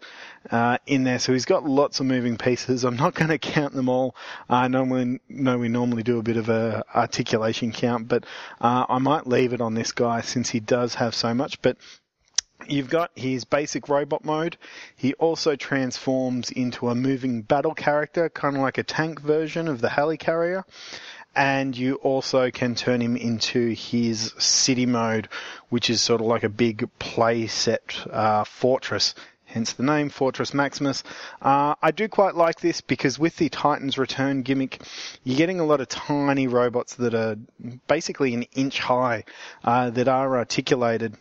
[0.51, 1.19] uh, in there.
[1.19, 2.85] So he's got lots of moving pieces.
[2.85, 4.15] I'm not going to count them all.
[4.49, 8.25] I normally know we normally do a bit of a articulation count, but
[8.61, 11.61] uh, I might leave it on this guy since he does have so much.
[11.63, 11.77] But
[12.69, 14.57] You've got his basic robot mode.
[14.97, 19.81] He also transforms into a moving battle character, kind of like a tank version of
[19.81, 20.65] the helicarrier.
[21.35, 25.29] And you also can turn him into his city mode,
[25.69, 29.15] which is sort of like a big play set uh, fortress.
[29.45, 31.05] Hence the name Fortress Maximus.
[31.41, 34.83] Uh, I do quite like this because with the Titan's Return gimmick,
[35.23, 37.37] you're getting a lot of tiny robots that are
[37.87, 39.25] basically an inch high,
[39.63, 41.17] uh, that are articulated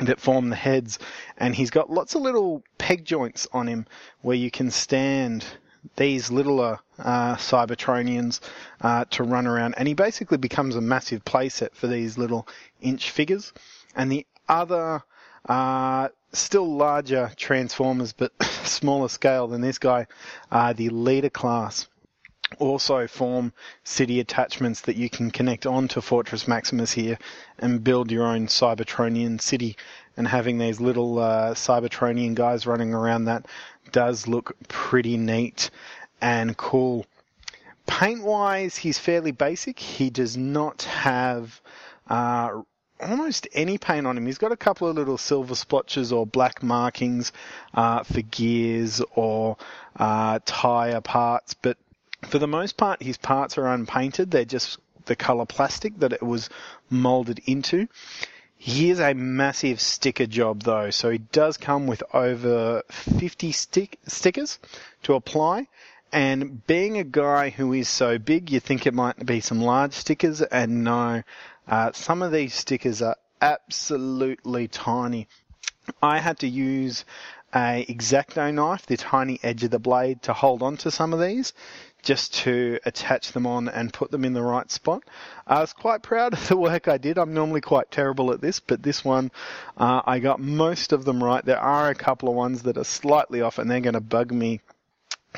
[0.00, 0.98] that form the heads,
[1.36, 3.86] and he's got lots of little peg joints on him
[4.22, 5.44] where you can stand
[5.96, 8.40] these littler uh, Cybertronians
[8.80, 12.46] uh, to run around, and he basically becomes a massive playset for these little
[12.80, 13.52] inch figures.
[13.94, 15.02] And the other,
[15.48, 20.06] uh, still larger Transformers, but smaller scale than this guy,
[20.50, 21.88] are the leader class
[22.58, 23.52] also form
[23.84, 27.18] city attachments that you can connect onto Fortress Maximus here
[27.58, 29.76] and build your own Cybertronian city.
[30.16, 33.46] And having these little uh, Cybertronian guys running around that
[33.92, 35.70] does look pretty neat
[36.20, 37.06] and cool.
[37.86, 39.78] Paint wise, he's fairly basic.
[39.78, 41.60] He does not have
[42.08, 42.60] uh,
[43.00, 44.26] almost any paint on him.
[44.26, 47.32] He's got a couple of little silver splotches or black markings
[47.74, 49.56] uh, for gears or
[49.96, 51.78] uh, tire parts, but
[52.22, 54.30] for the most part, his parts are unpainted.
[54.30, 56.48] They're just the color plastic that it was
[56.88, 57.88] molded into.
[58.56, 63.98] He is a massive sticker job though, so he does come with over 50 stick-
[64.06, 64.58] stickers
[65.04, 65.68] to apply.
[66.12, 69.92] And being a guy who is so big, you think it might be some large
[69.94, 71.22] stickers, and no,
[71.68, 75.26] uh, some of these stickers are absolutely tiny.
[76.02, 77.04] I had to use
[77.54, 81.20] a X-Acto knife, the tiny edge of the blade, to hold on to some of
[81.20, 81.52] these
[82.02, 85.02] just to attach them on and put them in the right spot.
[85.46, 87.18] I was quite proud of the work I did.
[87.18, 89.30] I'm normally quite terrible at this, but this one
[89.76, 91.44] uh, I got most of them right.
[91.44, 94.32] There are a couple of ones that are slightly off, and they're going to bug
[94.32, 94.60] me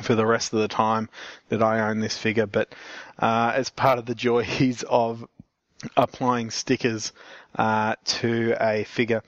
[0.03, 1.09] for the rest of the time
[1.49, 2.47] that I own this figure.
[2.47, 2.75] But
[3.19, 5.27] uh, as part of the joys of
[5.97, 7.13] applying stickers
[7.57, 9.23] uh, to a figure.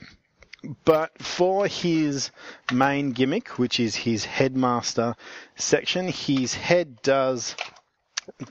[0.84, 2.30] But for his
[2.72, 5.14] main gimmick, which is his headmaster
[5.56, 7.54] section, his head does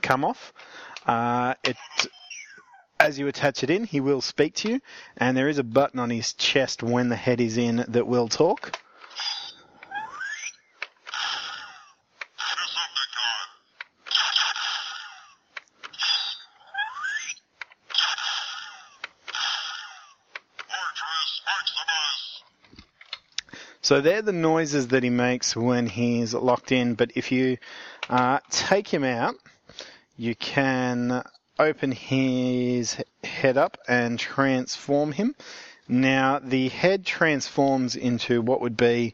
[0.02, 0.52] come off.
[1.06, 1.76] Uh, it,
[3.00, 4.80] as you attach it in, he will speak to you,
[5.16, 8.28] and there is a button on his chest when the head is in that will
[8.28, 8.78] talk.
[23.84, 26.94] So they're the noises that he makes when he's locked in.
[26.94, 27.58] But if you
[28.08, 29.34] uh, take him out,
[30.16, 31.22] you can
[31.58, 35.34] open his head up and transform him.
[35.86, 39.12] Now the head transforms into what would be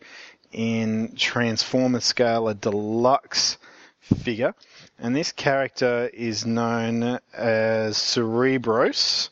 [0.53, 3.59] in Transformer scale a deluxe
[4.01, 4.55] figure,
[5.01, 9.31] and this character is known as Cerebros.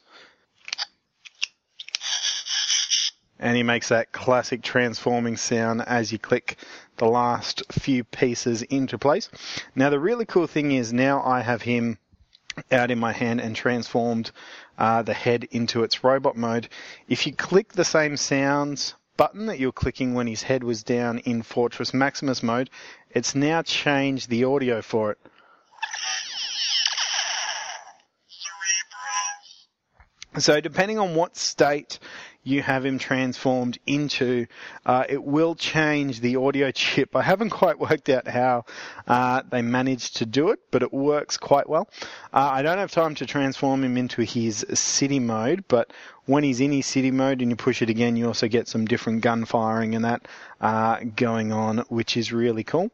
[3.38, 6.56] And he makes that classic transforming sound as you click
[6.96, 9.28] the last few pieces into place.
[9.74, 11.98] Now the really cool thing is now I have him
[12.72, 14.30] out in my hand and transformed
[14.76, 16.68] uh, the head into its robot mode.
[17.08, 20.82] If you click the same sounds button that you were clicking when his head was
[20.82, 22.70] down in Fortress Maximus mode,
[23.10, 25.18] it's now changed the audio for it.
[30.38, 31.98] So depending on what state
[32.48, 34.46] you have him transformed into,
[34.86, 37.14] uh, it will change the audio chip.
[37.14, 38.64] I haven't quite worked out how
[39.06, 41.88] uh, they managed to do it, but it works quite well.
[42.32, 45.92] Uh, I don't have time to transform him into his city mode, but
[46.24, 48.86] when he's in his city mode and you push it again, you also get some
[48.86, 50.26] different gun firing and that
[50.60, 52.90] uh, going on, which is really cool.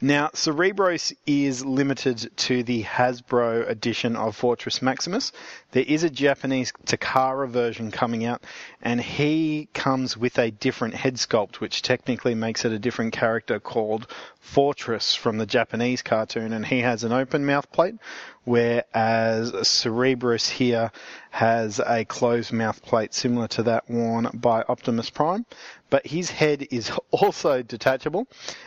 [0.00, 5.32] Now, Cerebros is limited to the Hasbro edition of Fortress Maximus.
[5.72, 8.42] There is a Japanese Takara version coming out,
[8.82, 13.60] and he comes with a different head sculpt, which technically makes it a different character
[13.60, 14.08] called
[14.40, 17.94] Fortress from the Japanese cartoon, and he has an open mouth plate,
[18.42, 20.90] whereas Cerebros here
[21.30, 25.46] has a closed mouth plate similar to that worn by Optimus Prime.
[25.88, 28.26] But his head is also detachable,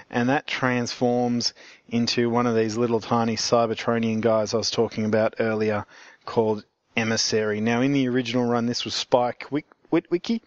[0.09, 1.53] and that transforms
[1.89, 5.85] into one of these little tiny Cybertronian guys I was talking about earlier
[6.25, 6.63] called
[6.95, 7.61] Emissary.
[7.61, 10.41] Now, in the original run, this was Spike Wit- Witwicky.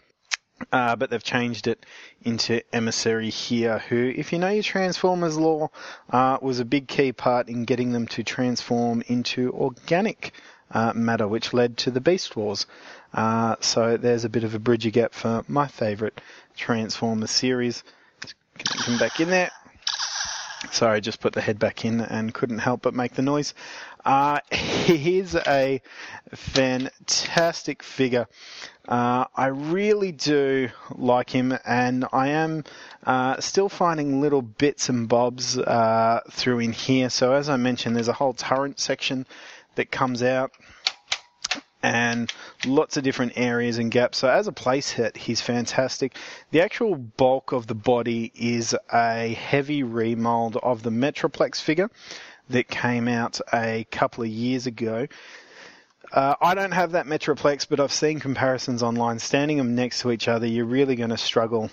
[0.72, 1.84] Uh, but they've changed it
[2.22, 5.70] into Emissary here, who, if you know your Transformers lore,
[6.10, 10.32] uh, was a big key part in getting them to transform into organic
[10.70, 12.66] uh, matter, which led to the Beast Wars.
[13.12, 16.20] Uh, so there's a bit of a bridge gap for my favourite
[16.56, 17.84] Transformers series.
[18.86, 19.50] Them back in there.
[20.70, 23.52] Sorry, just put the head back in and couldn't help but make the noise.
[24.06, 25.82] Uh, he's a
[26.32, 28.28] fantastic figure.
[28.88, 32.62] Uh, I really do like him, and I am
[33.04, 37.10] uh, still finding little bits and bobs uh, through in here.
[37.10, 39.26] So, as I mentioned, there's a whole turret section
[39.74, 40.52] that comes out
[41.82, 42.32] and
[42.64, 44.18] lots of different areas and gaps.
[44.18, 46.16] So as a place hit, he's fantastic.
[46.50, 51.90] The actual bulk of the body is a heavy remold of the Metroplex figure
[52.50, 55.06] that came out a couple of years ago.
[56.12, 59.18] Uh, I don't have that Metroplex, but I've seen comparisons online.
[59.18, 61.70] Standing them next to each other, you're really going to struggle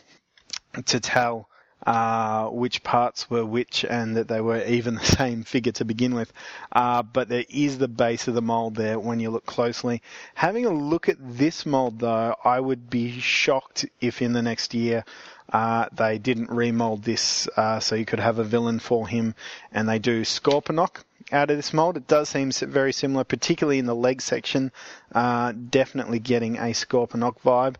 [0.86, 1.48] to tell
[1.86, 6.16] uh, which parts were which and that they were even the same figure to begin
[6.16, 6.32] with.
[6.72, 10.02] Uh, but there is the base of the mold there when you look closely.
[10.36, 14.74] Having a look at this mold though, I would be shocked if in the next
[14.74, 15.04] year
[15.52, 19.36] uh, they didn't remold this uh, so you could have a villain for him
[19.72, 21.98] and they do Scorponok out of this mold.
[21.98, 24.72] It does seem very similar, particularly in the leg section.
[25.14, 27.76] Uh, definitely getting a Scorponok vibe.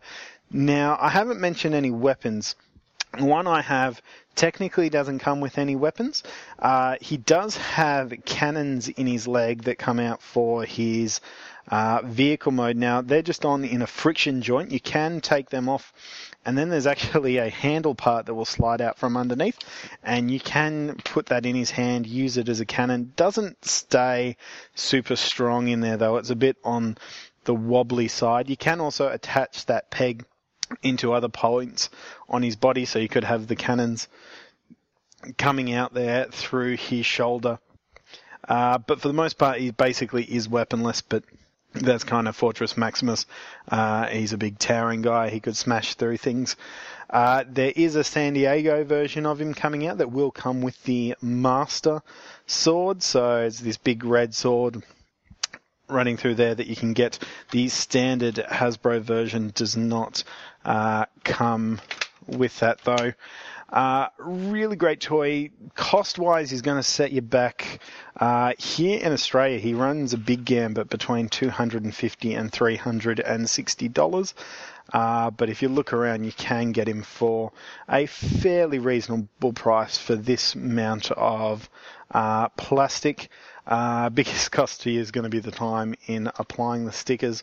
[0.50, 2.56] Now, I haven't mentioned any weapons.
[3.18, 4.02] One I have
[4.34, 6.22] technically doesn't come with any weapons.
[6.58, 11.20] Uh, he does have cannons in his leg that come out for his
[11.68, 12.76] uh, vehicle mode.
[12.76, 14.70] Now they're just on in a friction joint.
[14.70, 15.92] You can take them off,
[16.44, 19.58] and then there's actually a handle part that will slide out from underneath,
[20.02, 23.12] and you can put that in his hand, use it as a cannon.
[23.16, 24.36] Doesn't stay
[24.74, 26.16] super strong in there though.
[26.16, 26.96] It's a bit on
[27.44, 28.48] the wobbly side.
[28.48, 30.24] You can also attach that peg
[30.82, 31.90] into other points
[32.28, 34.08] on his body, so you could have the cannons
[35.38, 37.58] coming out there through his shoulder.
[38.46, 41.24] Uh, but for the most part, he basically is weaponless, but
[41.74, 43.26] that's kind of Fortress Maximus.
[43.68, 45.28] Uh, he's a big towering guy.
[45.28, 46.56] He could smash through things.
[47.10, 50.82] Uh, there is a San Diego version of him coming out that will come with
[50.84, 52.02] the Master
[52.46, 53.02] Sword.
[53.02, 54.82] So it's this big red sword
[55.88, 57.18] running through there that you can get.
[57.50, 60.24] The standard Hasbro version does not
[60.64, 61.80] uh, come
[62.26, 63.12] with that though.
[63.70, 65.50] Uh, really great toy.
[65.74, 67.80] Cost wise, he's going to set you back.
[68.16, 74.34] Uh, here in Australia, he runs a big gambit between 250 and $360.
[74.92, 77.52] Uh, but if you look around, you can get him for
[77.88, 81.68] a fairly reasonable price for this amount of
[82.10, 83.28] uh, plastic.
[83.66, 87.42] Uh, biggest cost to you is going to be the time in applying the stickers.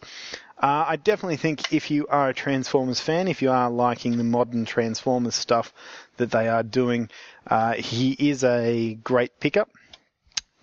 [0.62, 4.24] Uh, I definitely think if you are a Transformers fan, if you are liking the
[4.24, 5.74] modern Transformers stuff
[6.22, 7.10] that they are doing,
[7.48, 9.70] uh, he is a great pickup.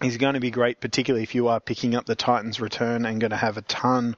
[0.01, 3.21] He's going to be great, particularly if you are picking up the Titan's Return and
[3.21, 4.17] going to have a ton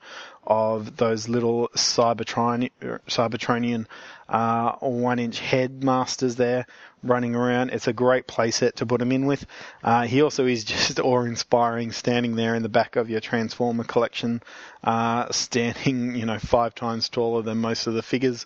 [0.50, 2.70] of those little Cybertron,
[3.06, 3.86] Cybertronian
[4.28, 6.66] uh, one-inch headmasters there
[7.02, 7.70] running around.
[7.70, 9.46] It's a great playset to put him in with.
[9.82, 14.42] Uh, he also is just awe-inspiring, standing there in the back of your Transformer collection,
[14.84, 18.44] uh, standing, you know, five times taller than most of the figures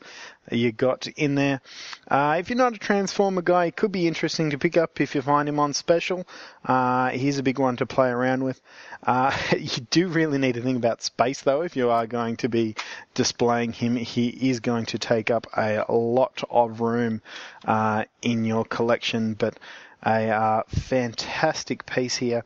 [0.51, 1.61] you got in there.
[2.09, 5.15] Uh, if you're not a Transformer guy, it could be interesting to pick up if
[5.15, 6.27] you find him on special.
[6.65, 8.61] Uh, he's a big one to play around with.
[9.03, 11.63] Uh, you do really need to think about space though.
[11.63, 12.75] If you are going to be
[13.15, 17.23] displaying him, he is going to take up a lot of room
[17.65, 19.35] uh, in your collection.
[19.35, 19.59] But
[20.05, 22.45] a uh, fantastic piece here.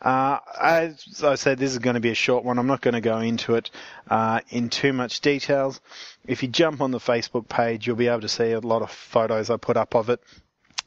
[0.00, 2.58] Uh, as I said, this is going to be a short one.
[2.58, 3.70] I'm not going to go into it
[4.10, 5.80] uh, in too much details.
[6.26, 8.90] If you jump on the Facebook page, you'll be able to see a lot of
[8.90, 10.20] photos I put up of it.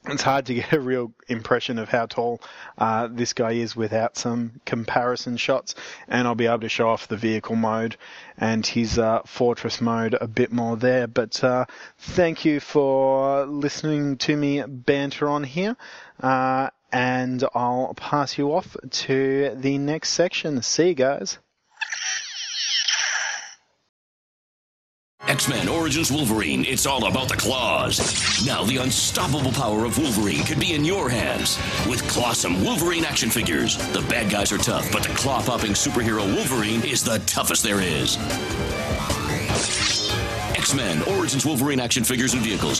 [0.07, 2.39] It's hard to get a real impression of how tall
[2.77, 5.73] uh, this guy is without some comparison shots,
[6.07, 7.97] and I'll be able to show off the vehicle mode
[8.37, 11.07] and his uh, fortress mode a bit more there.
[11.07, 11.65] But uh,
[11.97, 15.75] thank you for listening to me banter on here.
[16.21, 20.61] Uh, and I'll pass you off to the next section.
[20.61, 21.39] See you guys.
[25.21, 28.45] X-Men Origins Wolverine, it's all about the claws.
[28.45, 31.57] Now the unstoppable power of Wolverine could be in your hands.
[31.89, 33.77] With Clawsome Wolverine action figures.
[33.93, 38.17] The bad guys are tough, but the claw-popping superhero Wolverine is the toughest there is.
[40.55, 42.79] X-Men Origins Wolverine action figures and vehicles.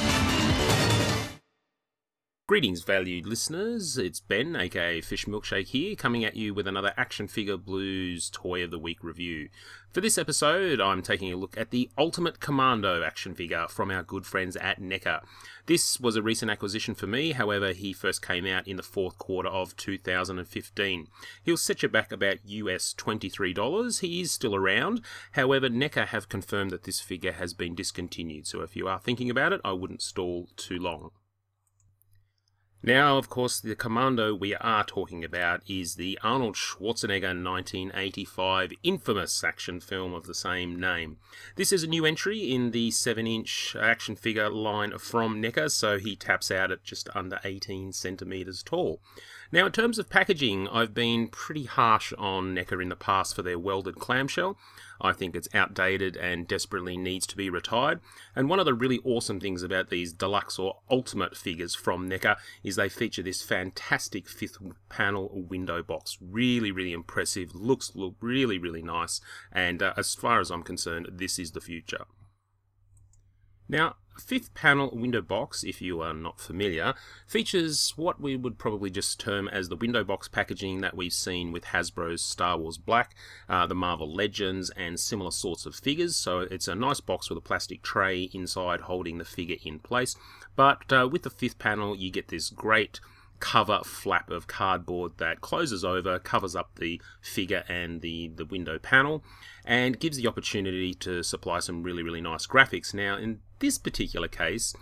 [2.48, 3.98] Greetings, valued listeners.
[3.98, 8.64] It's Ben, aka Fish Milkshake, here, coming at you with another Action Figure Blues Toy
[8.64, 9.50] of the Week review.
[9.91, 14.04] For this episode, I'm taking a look at the Ultimate Commando action figure from our
[14.04, 15.24] good friends at NECA.
[15.66, 19.18] This was a recent acquisition for me, however, he first came out in the fourth
[19.18, 21.08] quarter of 2015.
[21.41, 24.02] He'll set you back about US $23.
[24.02, 28.62] He is still around, however, NECA have confirmed that this figure has been discontinued, so
[28.62, 31.10] if you are thinking about it, I wouldn't stall too long.
[32.86, 39.44] Now, of course, the commando we are talking about is the Arnold Schwarzenegger 1985 infamous
[39.44, 41.18] action film of the same name.
[41.56, 45.98] This is a new entry in the 7 inch action figure line from NECA, so
[45.98, 49.02] he taps out at just under 18 centimetres tall.
[49.52, 53.41] Now, in terms of packaging, I've been pretty harsh on NECA in the past for
[53.41, 54.58] their welded clamshell.
[55.00, 58.00] I think it's outdated and desperately needs to be retired.
[58.36, 62.38] And one of the really awesome things about these deluxe or ultimate figures from NECA
[62.64, 64.58] is they feature this fantastic fifth
[64.89, 66.18] panel window box.
[66.22, 67.54] Really, really impressive.
[67.54, 69.22] Looks look really, really nice.
[69.52, 72.06] And uh, as far as I'm concerned, this is the future.
[73.68, 76.93] Now, fifth panel window box, if you are not familiar,
[77.28, 81.51] features what we would probably just term as the window box packaging that we've seen
[81.51, 83.16] with Hasbro's Star Wars Black,
[83.49, 86.16] uh, the Marvel Legends, and similar sorts of figures.
[86.16, 90.16] So it's a nice box with a plastic tray inside holding the figure in place.
[90.55, 92.99] But uh, with the fifth panel, you get this great
[93.40, 98.80] cover flap of cardboard that closes over, covers up the figure and the, the window
[98.80, 99.24] panel,
[99.66, 102.94] and gives the opportunity to supply some really, really nice graphics.
[102.94, 104.74] Now, in this particular case,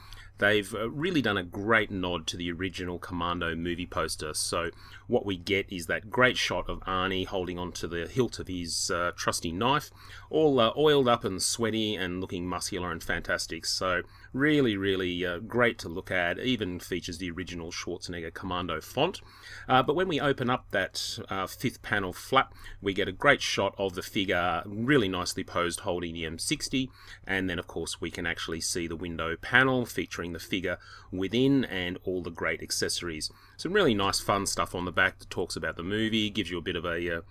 [0.44, 4.34] they've uh, really done a great nod to the original Commando movie poster.
[4.34, 4.72] So,
[5.08, 8.92] what we get is that great shot of Arnie holding onto the hilt of his
[8.92, 9.92] uh, trusty knife,
[10.30, 13.66] all uh, oiled up and sweaty and looking muscular and fantastic.
[13.66, 14.02] So,
[14.34, 16.40] really, really uh, great to look at.
[16.40, 19.22] Even features the original Schwarzenegger Commando font.
[19.68, 23.42] Uh, but when we open up that uh, fifth panel flap, we get a great
[23.42, 26.90] shot of the figure really nicely posed holding the M60.
[27.26, 30.78] And then, of course, we can actually see the window panel featuring featuring the figure
[31.12, 33.32] within and all the great accessories.
[33.58, 36.58] Some really nice, fun stuff on the back that talks about the movie, gives you
[36.58, 37.22] a bit of a uh,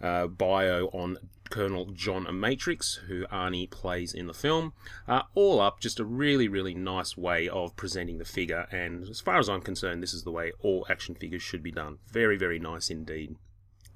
[0.00, 1.18] uh, bio on
[1.50, 4.72] Colonel John Matrix, who Arnie plays in the film.
[5.06, 9.20] Uh, all up, just a really, really nice way of presenting the figure, and as
[9.20, 11.98] far as I'm concerned, this is the way all action figures should be done.
[12.10, 13.36] Very, very nice indeed.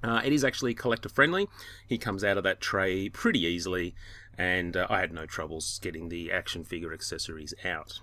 [0.03, 1.47] Uh, it is actually collector friendly.
[1.87, 3.95] He comes out of that tray pretty easily,
[4.37, 8.01] and uh, I had no troubles getting the action figure accessories out.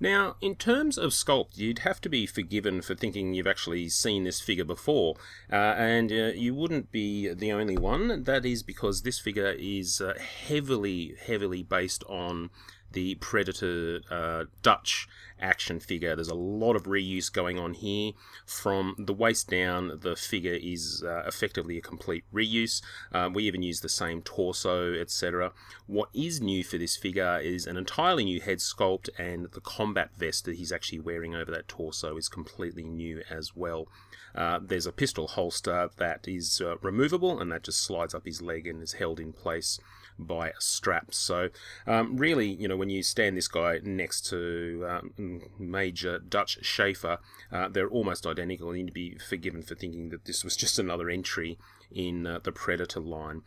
[0.00, 4.24] Now, in terms of sculpt, you'd have to be forgiven for thinking you've actually seen
[4.24, 5.16] this figure before,
[5.52, 8.22] uh, and uh, you wouldn't be the only one.
[8.24, 10.14] That is because this figure is uh,
[10.46, 12.50] heavily, heavily based on
[12.92, 15.08] the Predator uh, Dutch
[15.40, 16.14] action figure.
[16.14, 18.12] There's a lot of reuse going on here.
[18.46, 22.82] From the waist down, the figure is uh, effectively a complete reuse.
[23.12, 25.52] Uh, we even use the same torso, etc.
[25.86, 30.10] What is new for this figure is an entirely new head sculpt, and the combat
[30.16, 33.88] vest that he's actually wearing over that torso is completely new as well.
[34.34, 38.42] Uh, there's a pistol holster that is uh, removable, and that just slides up his
[38.42, 39.78] leg and is held in place
[40.18, 41.14] by a strap.
[41.14, 41.50] So,
[41.86, 47.18] um, really, you know, when you stand this guy next to um, Major Dutch Schaefer,
[47.52, 48.74] uh, they're almost identical.
[48.74, 51.58] You need to be forgiven for thinking that this was just another entry
[51.90, 53.42] in uh, the Predator line.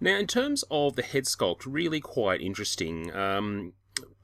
[0.00, 3.14] Now, in terms of the head sculpt, really quite interesting.
[3.14, 3.72] Um,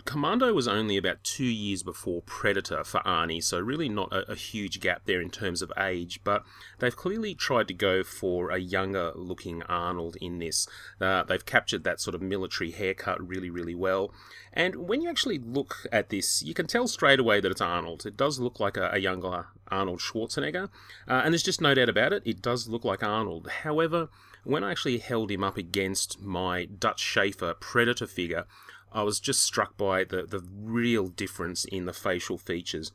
[0.05, 4.35] Commando was only about two years before Predator for Arnie, so really not a, a,
[4.35, 6.43] huge gap there in terms of age, but
[6.81, 10.67] they've clearly tried to go for a younger looking Arnold in this.
[11.01, 14.13] Uh, they've captured that sort of military haircut really, really well.
[14.53, 18.05] And when you actually look at this, you can tell straight away that it's Arnold.
[18.05, 20.69] It does look like a, a younger Arnold Schwarzenegger,
[21.09, 23.49] uh, and there's just no doubt about it, it does look like Arnold.
[23.63, 24.09] However,
[24.45, 28.47] when I actually held him up against my Dutch Schaefer Predator figure,
[28.95, 32.93] I was just struck by the, the real difference in the facial features.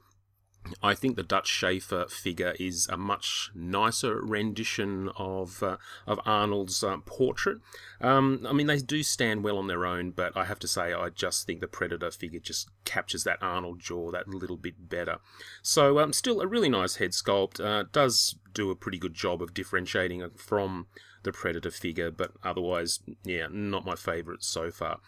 [0.82, 6.84] I think the Dutch Schaefer figure is a much nicer rendition of uh, of Arnold's
[6.84, 7.60] uh, portrait.
[8.02, 10.93] Um, I mean, they do stand well on their own, but I have to say,
[10.93, 15.20] I just think the Predator figure just captures that Arnold jaw that little bit better.
[15.62, 17.64] So, um, still a really nice head sculpt.
[17.64, 20.88] Uh, does do a pretty good job of differentiating from
[21.28, 24.99] the Predator figure, but otherwise, yeah, not my favourite so far.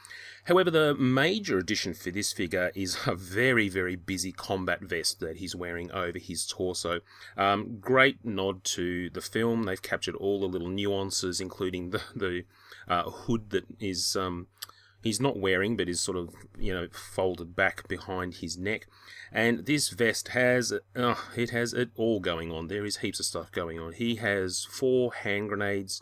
[0.44, 5.38] However, the major addition for this figure is a very, very busy combat vest that
[5.38, 7.00] he's wearing over his torso.
[7.38, 9.64] Um, great nod to the film.
[9.64, 12.44] They've captured all the little nuances, including the, the
[12.88, 14.18] uh, hood that is.
[14.18, 14.48] Um,
[15.02, 18.88] he's not wearing, but is sort of you know folded back behind his neck.
[19.32, 22.68] And this vest has uh, it has it all going on.
[22.68, 23.94] There is heaps of stuff going on.
[23.94, 26.02] He has four hand grenades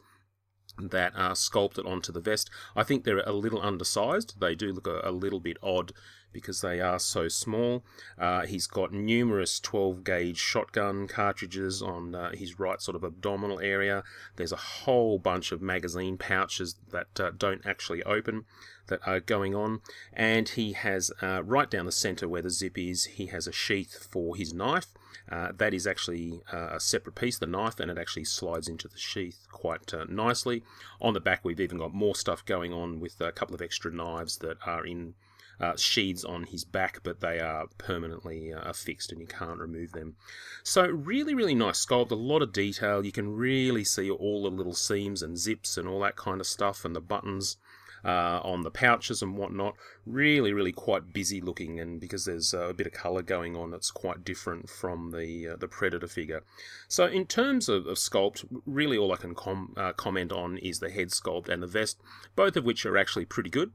[0.79, 2.49] that are sculpted onto the vest.
[2.75, 4.39] I think they're a little undersized.
[4.39, 5.93] They do look a, a little bit odd
[6.31, 7.83] because they are so small.
[8.17, 13.59] Uh, he's got numerous 12 gauge shotgun cartridges on uh, his right sort of abdominal
[13.59, 14.03] area.
[14.35, 18.45] There's a whole bunch of magazine pouches that uh, don't actually open
[18.87, 19.81] that are going on.
[20.13, 23.51] And he has uh, right down the center where the zip is, he has a
[23.51, 24.87] sheath for his knife.
[25.29, 28.87] Uh, that is actually uh, a separate piece, the knife, and it actually slides into
[28.87, 30.63] the sheath quite nicely.
[31.01, 33.91] On the back, we've even got more stuff going on with a couple of extra
[33.91, 35.15] knives that are in
[35.59, 39.91] uh, sheaths on his back, but they are permanently uh, affixed and you can't remove
[39.91, 40.15] them.
[40.63, 43.05] So, really, really nice sculpt, a lot of detail.
[43.05, 46.47] You can really see all the little seams and zips and all that kind of
[46.47, 47.57] stuff, and the buttons
[48.05, 49.75] uh, on the pouches and whatnot.
[50.05, 53.73] Really, really quite busy looking, and because there's uh, a bit of colour going on,
[53.73, 56.43] it's quite different from the uh, the Predator figure.
[56.87, 60.79] So, in terms of, of sculpt, really all I can com- uh, comment on is
[60.79, 61.99] the head sculpt and the vest,
[62.35, 63.71] both of which are actually pretty good.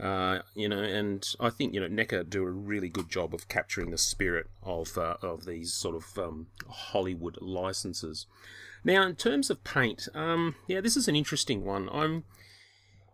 [0.00, 3.48] Uh, you know, and I think you know NECA do a really good job of
[3.48, 8.26] capturing the spirit of uh, of these sort of um, Hollywood licenses.
[8.82, 11.88] Now, in terms of paint, um, yeah, this is an interesting one.
[11.92, 12.24] I'm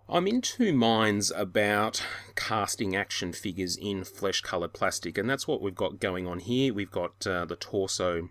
[0.08, 2.04] I'm in two minds about
[2.34, 6.72] casting action figures in flesh coloured plastic, and that's what we've got going on here.
[6.72, 8.30] We've got uh, the torso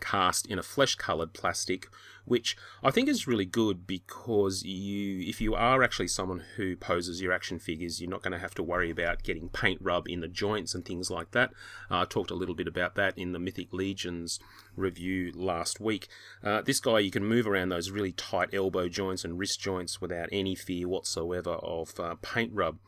[0.00, 1.88] cast in a flesh coloured plastic
[2.24, 7.20] which I think is really good because you, if you are actually someone who poses
[7.20, 10.20] your action figures, you're not going to have to worry about getting paint rub in
[10.20, 11.50] the joints and things like that.
[11.90, 14.40] Uh, I talked a little bit about that in the Mythic Legions
[14.76, 16.08] review last week.
[16.42, 20.00] Uh, this guy, you can move around those really tight elbow joints and wrist joints
[20.00, 22.78] without any fear whatsoever of uh, paint rub.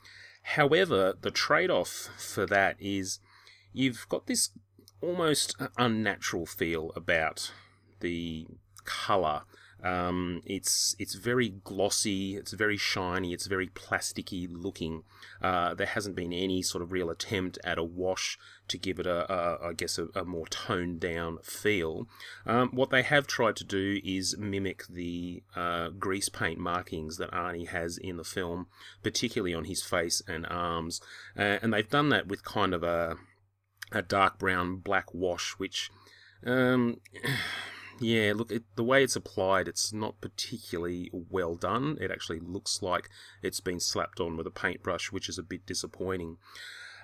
[0.43, 3.19] However, the trade off for that is
[3.73, 4.51] you've got this
[5.01, 7.53] almost unnatural feel about
[8.01, 8.47] the
[8.84, 9.42] colour
[9.82, 15.05] Um, it's it's very glossy, it's very shiny, it's very plasticky looking.
[15.42, 18.38] Uh, there hasn't been any sort of real attempt at a wash
[18.68, 22.09] to give it a, a I guess, a, a more toned down feel.
[22.47, 27.30] Um, what they have tried to do is mimic the uh, grease paint markings that
[27.30, 28.66] Arnie has in the film,
[29.03, 31.01] particularly on his face and arms,
[31.38, 33.18] uh, and they've done that with kind of a
[33.93, 35.91] a dark brown black wash, which.
[36.45, 37.01] Um,
[38.01, 41.97] yeah, look, it, the way it's applied, it's not particularly well done.
[42.01, 43.09] It actually looks like
[43.43, 46.39] it's been slapped on with a paintbrush, which is a bit disappointing.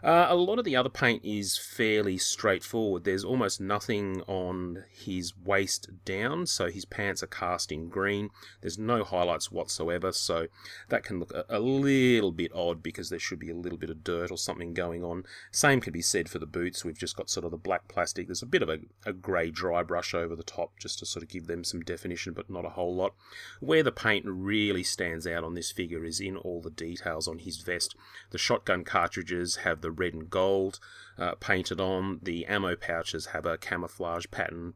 [0.03, 3.05] Uh, a lot of the other paint is fairly straightforward.
[3.05, 8.31] There's almost nothing on his waist down, so his pants are cast in green.
[8.63, 10.49] There's no highlights whatsoever, so
[10.89, 13.91] that can look a, a little bit odd because there should be a little bit
[13.91, 15.23] of dirt or something going on.
[15.53, 16.85] Same could be said for the boots.
[16.85, 18.27] We've just got sort of the black plastic.
[18.27, 21.23] There's a bit of a, a grey dry brush over the top just to sort
[21.23, 23.15] of give them some definition, but not a whole lot.
[23.61, 27.39] Where the paint really stands out on this figure is in all the details on
[27.39, 27.95] his vest.
[28.31, 30.79] The shotgun cartridges have the red and gold
[31.19, 32.21] uh, painted on.
[32.23, 34.75] The ammo pouches have a camouflage pattern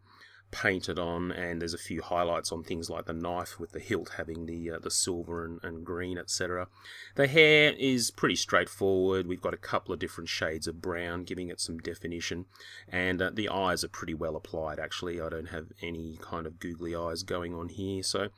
[0.51, 4.13] painted on, and there's a few highlights on things like the knife with the hilt
[4.17, 6.69] having the uh, the silver and, and green, etc.
[7.15, 9.27] The hair is pretty straightforward.
[9.27, 12.47] We've got a couple of different shades of brown, giving it some definition,
[12.89, 14.79] and uh, the eyes are pretty well applied.
[14.79, 18.29] Actually, I don't have any kind of googly eyes going on here, so.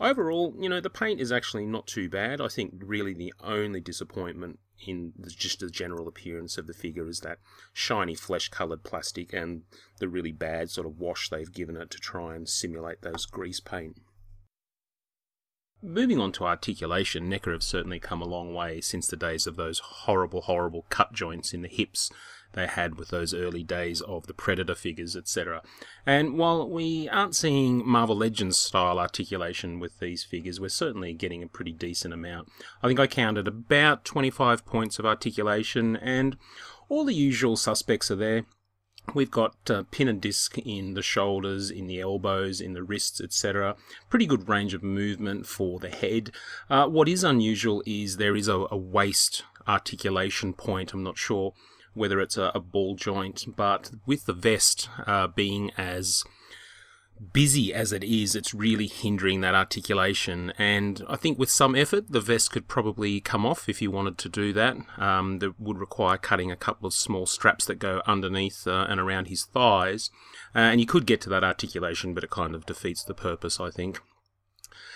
[0.00, 2.40] Overall, you know, the paint is actually not too bad.
[2.40, 7.08] I think really the only disappointment in the, just the general appearance of the figure
[7.08, 7.38] is that
[7.72, 9.62] shiny flesh coloured plastic and
[9.98, 13.60] the really bad sort of wash they've given it to try and simulate those grease
[13.60, 14.00] paint.
[15.84, 19.56] Moving on to articulation, NECA have certainly come a long way since the days of
[19.56, 22.08] those horrible, horrible cut joints in the hips
[22.52, 25.62] they had with those early days of the Predator figures, etc.
[26.06, 31.42] And while we aren't seeing Marvel Legends style articulation with these figures, we're certainly getting
[31.42, 32.48] a pretty decent amount.
[32.82, 36.36] I think I counted about 25 points of articulation, and
[36.88, 38.44] all the usual suspects are there.
[39.14, 43.20] We've got uh, pin and disc in the shoulders, in the elbows, in the wrists,
[43.20, 43.74] etc.
[44.08, 46.30] Pretty good range of movement for the head.
[46.70, 50.92] Uh, what is unusual is there is a, a waist articulation point.
[50.92, 51.52] I'm not sure
[51.94, 56.24] whether it's a, a ball joint, but with the vest uh, being as
[57.32, 60.52] busy as it is, it's really hindering that articulation.
[60.58, 64.18] And I think with some effort, the vest could probably come off if you wanted
[64.18, 64.76] to do that.
[64.98, 69.00] Um, that would require cutting a couple of small straps that go underneath uh, and
[69.00, 70.10] around his thighs.
[70.54, 73.60] Uh, and you could get to that articulation, but it kind of defeats the purpose,
[73.60, 74.00] I think.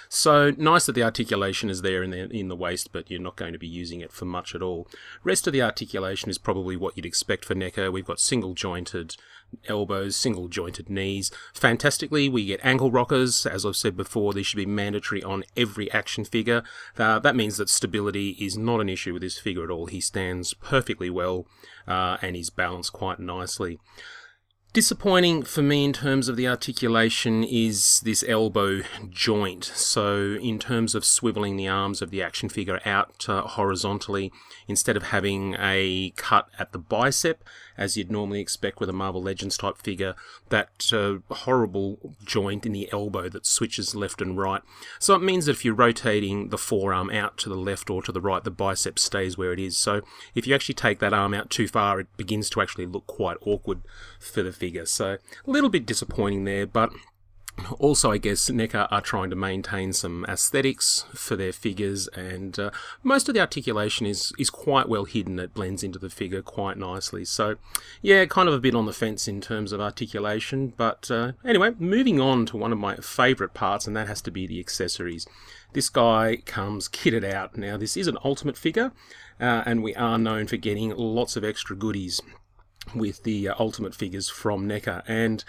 [0.09, 3.37] So nice that the articulation is there in the, in the waist, but you're not
[3.37, 4.89] going to be using it for much at all.
[5.25, 7.93] Rest of the articulation is probably what you'd expect for NECA.
[7.93, 9.17] We've got single jointed
[9.69, 11.31] elbows, single jointed knees.
[11.55, 13.47] Fantastically, we get ankle rockers.
[13.47, 16.63] As I've said before, these should be mandatory on every action figure.
[16.99, 19.87] Uh, that means that stability is not an issue with this figure at all.
[19.87, 21.47] He stands perfectly well
[21.87, 23.79] uh, and he's balanced quite nicely.
[24.77, 29.65] Disappointing for me in terms of the articulation is this elbow joint.
[29.65, 34.31] So, in terms of swiveling the arms of the action figure out uh, horizontally,
[34.69, 37.43] instead of having a cut at the bicep,
[37.77, 40.15] as you'd normally expect with a Marvel Legends type figure,
[40.49, 44.63] that uh, horrible joint in the elbow that switches left and right.
[44.99, 48.13] So, it means that if you're rotating the forearm out to the left or to
[48.13, 49.77] the right, the bicep stays where it is.
[49.77, 50.03] So,
[50.35, 53.37] if you actually take that arm out too far, it begins to actually look quite
[53.41, 53.83] awkward
[54.19, 54.87] for the figure.
[54.87, 56.93] So a little bit disappointing there, but
[57.79, 62.71] also, I guess NECA are trying to maintain some aesthetics for their figures, and uh,
[63.03, 65.39] most of the articulation is is quite well hidden.
[65.39, 67.25] It blends into the figure quite nicely.
[67.25, 67.57] So,
[68.03, 70.75] yeah, kind of a bit on the fence in terms of articulation.
[70.77, 74.31] But uh, anyway, moving on to one of my favourite parts, and that has to
[74.31, 75.27] be the accessories.
[75.73, 77.57] This guy comes kitted out.
[77.57, 78.93] Now, this is an ultimate figure,
[79.41, 82.21] uh, and we are known for getting lots of extra goodies
[82.95, 85.03] with the uh, ultimate figures from NECA.
[85.09, 85.43] And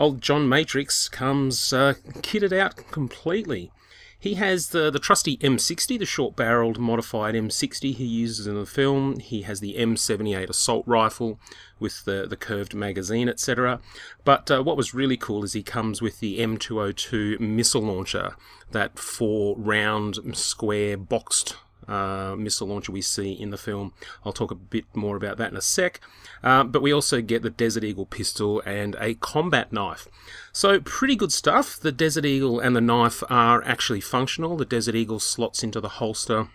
[0.00, 3.70] old John Matrix comes uh, kitted out completely.
[4.18, 8.66] He has the, the trusty M60, the short barreled modified M60 he uses in the
[8.66, 9.18] film.
[9.18, 11.38] He has the M78 assault rifle
[11.78, 13.80] with the, the curved magazine, etc.
[14.24, 18.36] But uh, what was really cool is he comes with the M202 missile launcher,
[18.72, 21.56] that four round, square, boxed
[21.88, 23.92] uh, missile launcher we see in the film.
[24.24, 26.00] I'll talk a bit more about that in a sec.
[26.42, 30.08] Uh, but we also get the Desert Eagle pistol and a combat knife.
[30.52, 31.78] So, pretty good stuff.
[31.78, 34.56] The Desert Eagle and the knife are actually functional.
[34.56, 36.48] The Desert Eagle slots into the holster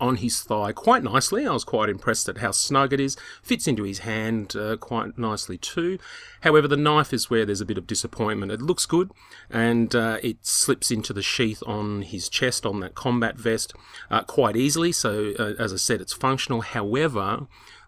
[0.00, 1.46] on his thigh quite nicely.
[1.46, 3.16] I was quite impressed at how snug it is.
[3.42, 5.98] Fits into his hand uh, quite nicely too.
[6.42, 8.52] However, the knife is where there's a bit of disappointment.
[8.52, 9.10] It looks good
[9.50, 13.74] and uh, it slips into the sheath on his chest on that combat vest
[14.10, 14.92] uh, quite easily.
[14.92, 16.60] So, uh, as I said, it's functional.
[16.62, 17.46] However,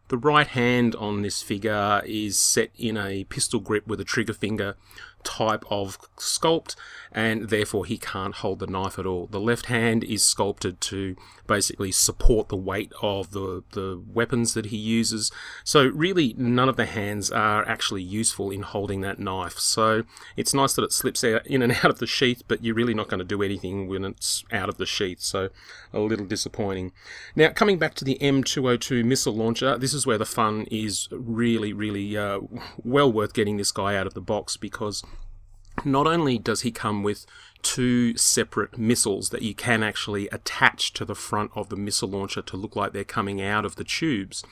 [0.09, 4.34] the right hand on this figure is set in a pistol grip with a trigger
[4.34, 4.76] finger
[5.22, 6.76] type of sculpt,
[7.14, 9.26] and therefore he can't hold the knife at all.
[9.28, 11.14] The left hand is sculpted to
[11.46, 15.30] basically support the weight of the, the weapons that he uses.
[15.62, 19.58] So, really, none of the hands are actually useful in holding that knife.
[19.58, 20.02] So,
[20.36, 22.94] it's nice that it slips out in and out of the sheath, but you're really
[22.94, 25.20] not going to do anything when it's out of the sheath.
[25.20, 25.50] So,
[25.92, 26.92] a little disappointing.
[27.36, 31.72] Now, coming back to the M202 missile launcher, this is where the fun is really,
[31.72, 32.40] really uh,
[32.82, 35.04] well worth getting this guy out of the box because
[35.84, 37.26] not only does he come with
[37.62, 42.42] two separate missiles that you can actually attach to the front of the missile launcher
[42.42, 44.44] to look like they're coming out of the tubes,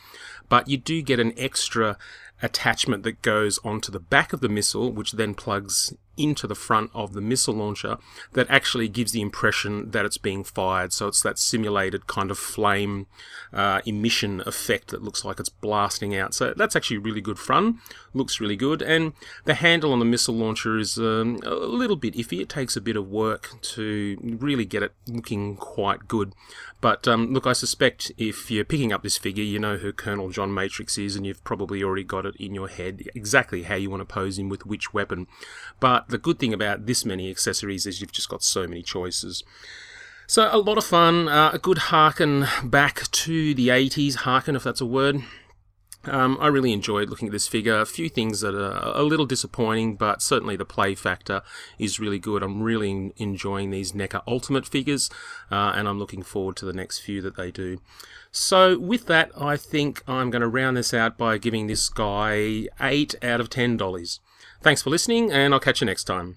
[0.48, 1.98] but you do get an extra
[2.42, 6.90] attachment that goes onto the back of the missile, which then plugs into the front
[6.92, 7.96] of the missile launcher
[8.32, 10.92] that actually gives the impression that it's being fired.
[10.92, 13.06] So it's that simulated kind of flame
[13.52, 16.34] uh, emission effect that looks like it's blasting out.
[16.34, 17.78] So that's actually really good fun.
[18.14, 18.82] Looks really good.
[18.82, 19.12] And
[19.44, 22.40] the handle on the missile launcher is um, a little bit iffy.
[22.40, 26.34] It takes a bit of work to really get it looking quite good.
[26.82, 30.30] But um, look, I suspect if you're picking up this figure, you know who Colonel
[30.30, 33.88] John Matrix is, and you've probably already got it in your head exactly how you
[33.88, 35.26] want to pose him with which weapon.
[35.80, 39.44] But the good thing about this many accessories is you've just got so many choices.
[40.26, 44.64] So a lot of fun, uh, a good harken back to the 80s, harken if
[44.64, 45.22] that's a word.
[46.05, 47.78] Um, I really enjoyed looking at this figure.
[47.78, 51.42] A few things that are a little disappointing, but certainly the play factor
[51.78, 52.42] is really good.
[52.42, 55.11] I'm really enjoying these NECA Ultimate figures,
[55.50, 57.80] uh, and I'm looking forward to the next few that they do.
[58.30, 62.66] So, with that, I think I'm going to round this out by giving this guy
[62.80, 64.20] 8 out of 10 dollars.
[64.62, 66.36] Thanks for listening, and I'll catch you next time.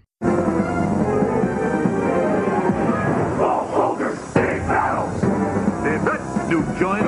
[6.75, 7.04] Electronic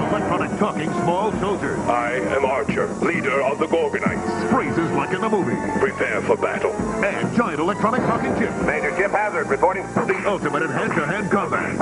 [6.27, 6.73] for battle.
[7.03, 8.53] And giant electronic talking chip.
[8.65, 9.83] Major Chip Hazard reporting.
[9.93, 11.77] The ultimate in hand-to-hand combat.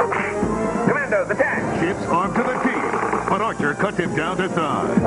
[0.87, 1.81] Commandos, attack!
[1.81, 4.97] Chip's armed to the teeth, but Archer cuts him down to size.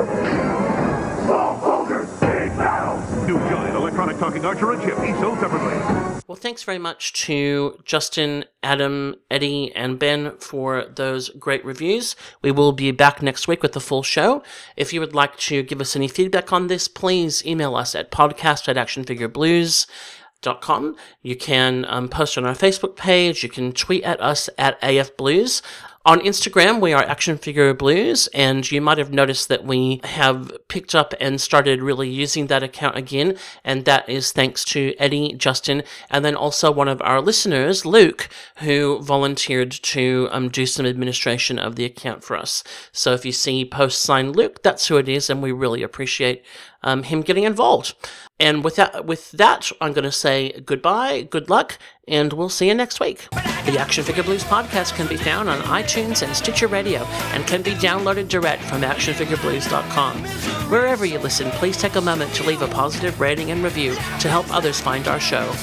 [1.25, 3.27] Small soldiers, big battles.
[3.27, 6.18] New giant electronic talking Archer and Chip, each sold separately.
[6.29, 12.15] Well, thanks very much to Justin, Adam, Eddie, and Ben for those great reviews.
[12.43, 14.43] We will be back next week with the full show.
[14.77, 18.11] If you would like to give us any feedback on this, please email us at
[18.11, 20.95] podcast at actionfigureblues.com.
[21.23, 23.41] You can um, post on our Facebook page.
[23.41, 25.63] You can tweet at us at AFBlues.
[26.05, 30.49] On Instagram, we are Action Figure Blues, and you might have noticed that we have
[30.69, 35.33] picked up and started really using that account again, and that is thanks to Eddie,
[35.33, 38.29] Justin, and then also one of our listeners, Luke,
[38.59, 42.63] who volunteered to um, do some administration of the account for us.
[42.93, 46.45] So if you see post sign Luke, that's who it is, and we really appreciate
[46.81, 47.93] um, him getting involved.
[48.39, 51.77] And with that, with that, I'm going to say goodbye, good luck,
[52.07, 53.27] and we'll see you next week.
[53.65, 57.61] The Action Figure Blues podcast can be found on iTunes and Stitcher Radio and can
[57.61, 60.23] be downloaded direct from actionfigureblues.com.
[60.71, 64.29] Wherever you listen, please take a moment to leave a positive rating and review to
[64.29, 65.53] help others find our show.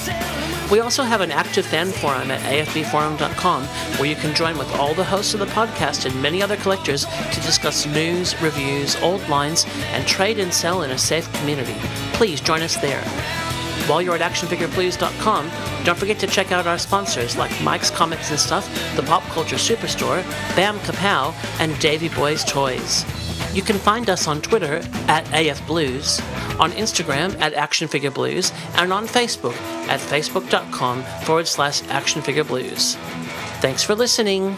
[0.70, 3.64] We also have an active fan forum at afbforum.com
[3.98, 7.04] where you can join with all the hosts of the podcast and many other collectors
[7.04, 11.76] to discuss news, reviews, old lines, and trade and sell in a safe community.
[12.14, 13.02] Please join us there.
[13.86, 15.50] While you're at actionfigureblues.com,
[15.84, 19.56] don't forget to check out our sponsors like Mike's Comics and Stuff, the Pop Culture
[19.56, 20.24] Superstore,
[20.56, 23.04] Bam Kapow, and Davy Boy's Toys.
[23.56, 26.20] You can find us on Twitter at AFBlues,
[26.60, 29.56] on Instagram at Action Figure Blues, and on Facebook
[29.88, 32.96] at facebook.com forward slash Action Figure Blues.
[33.62, 34.54] Thanks for listening.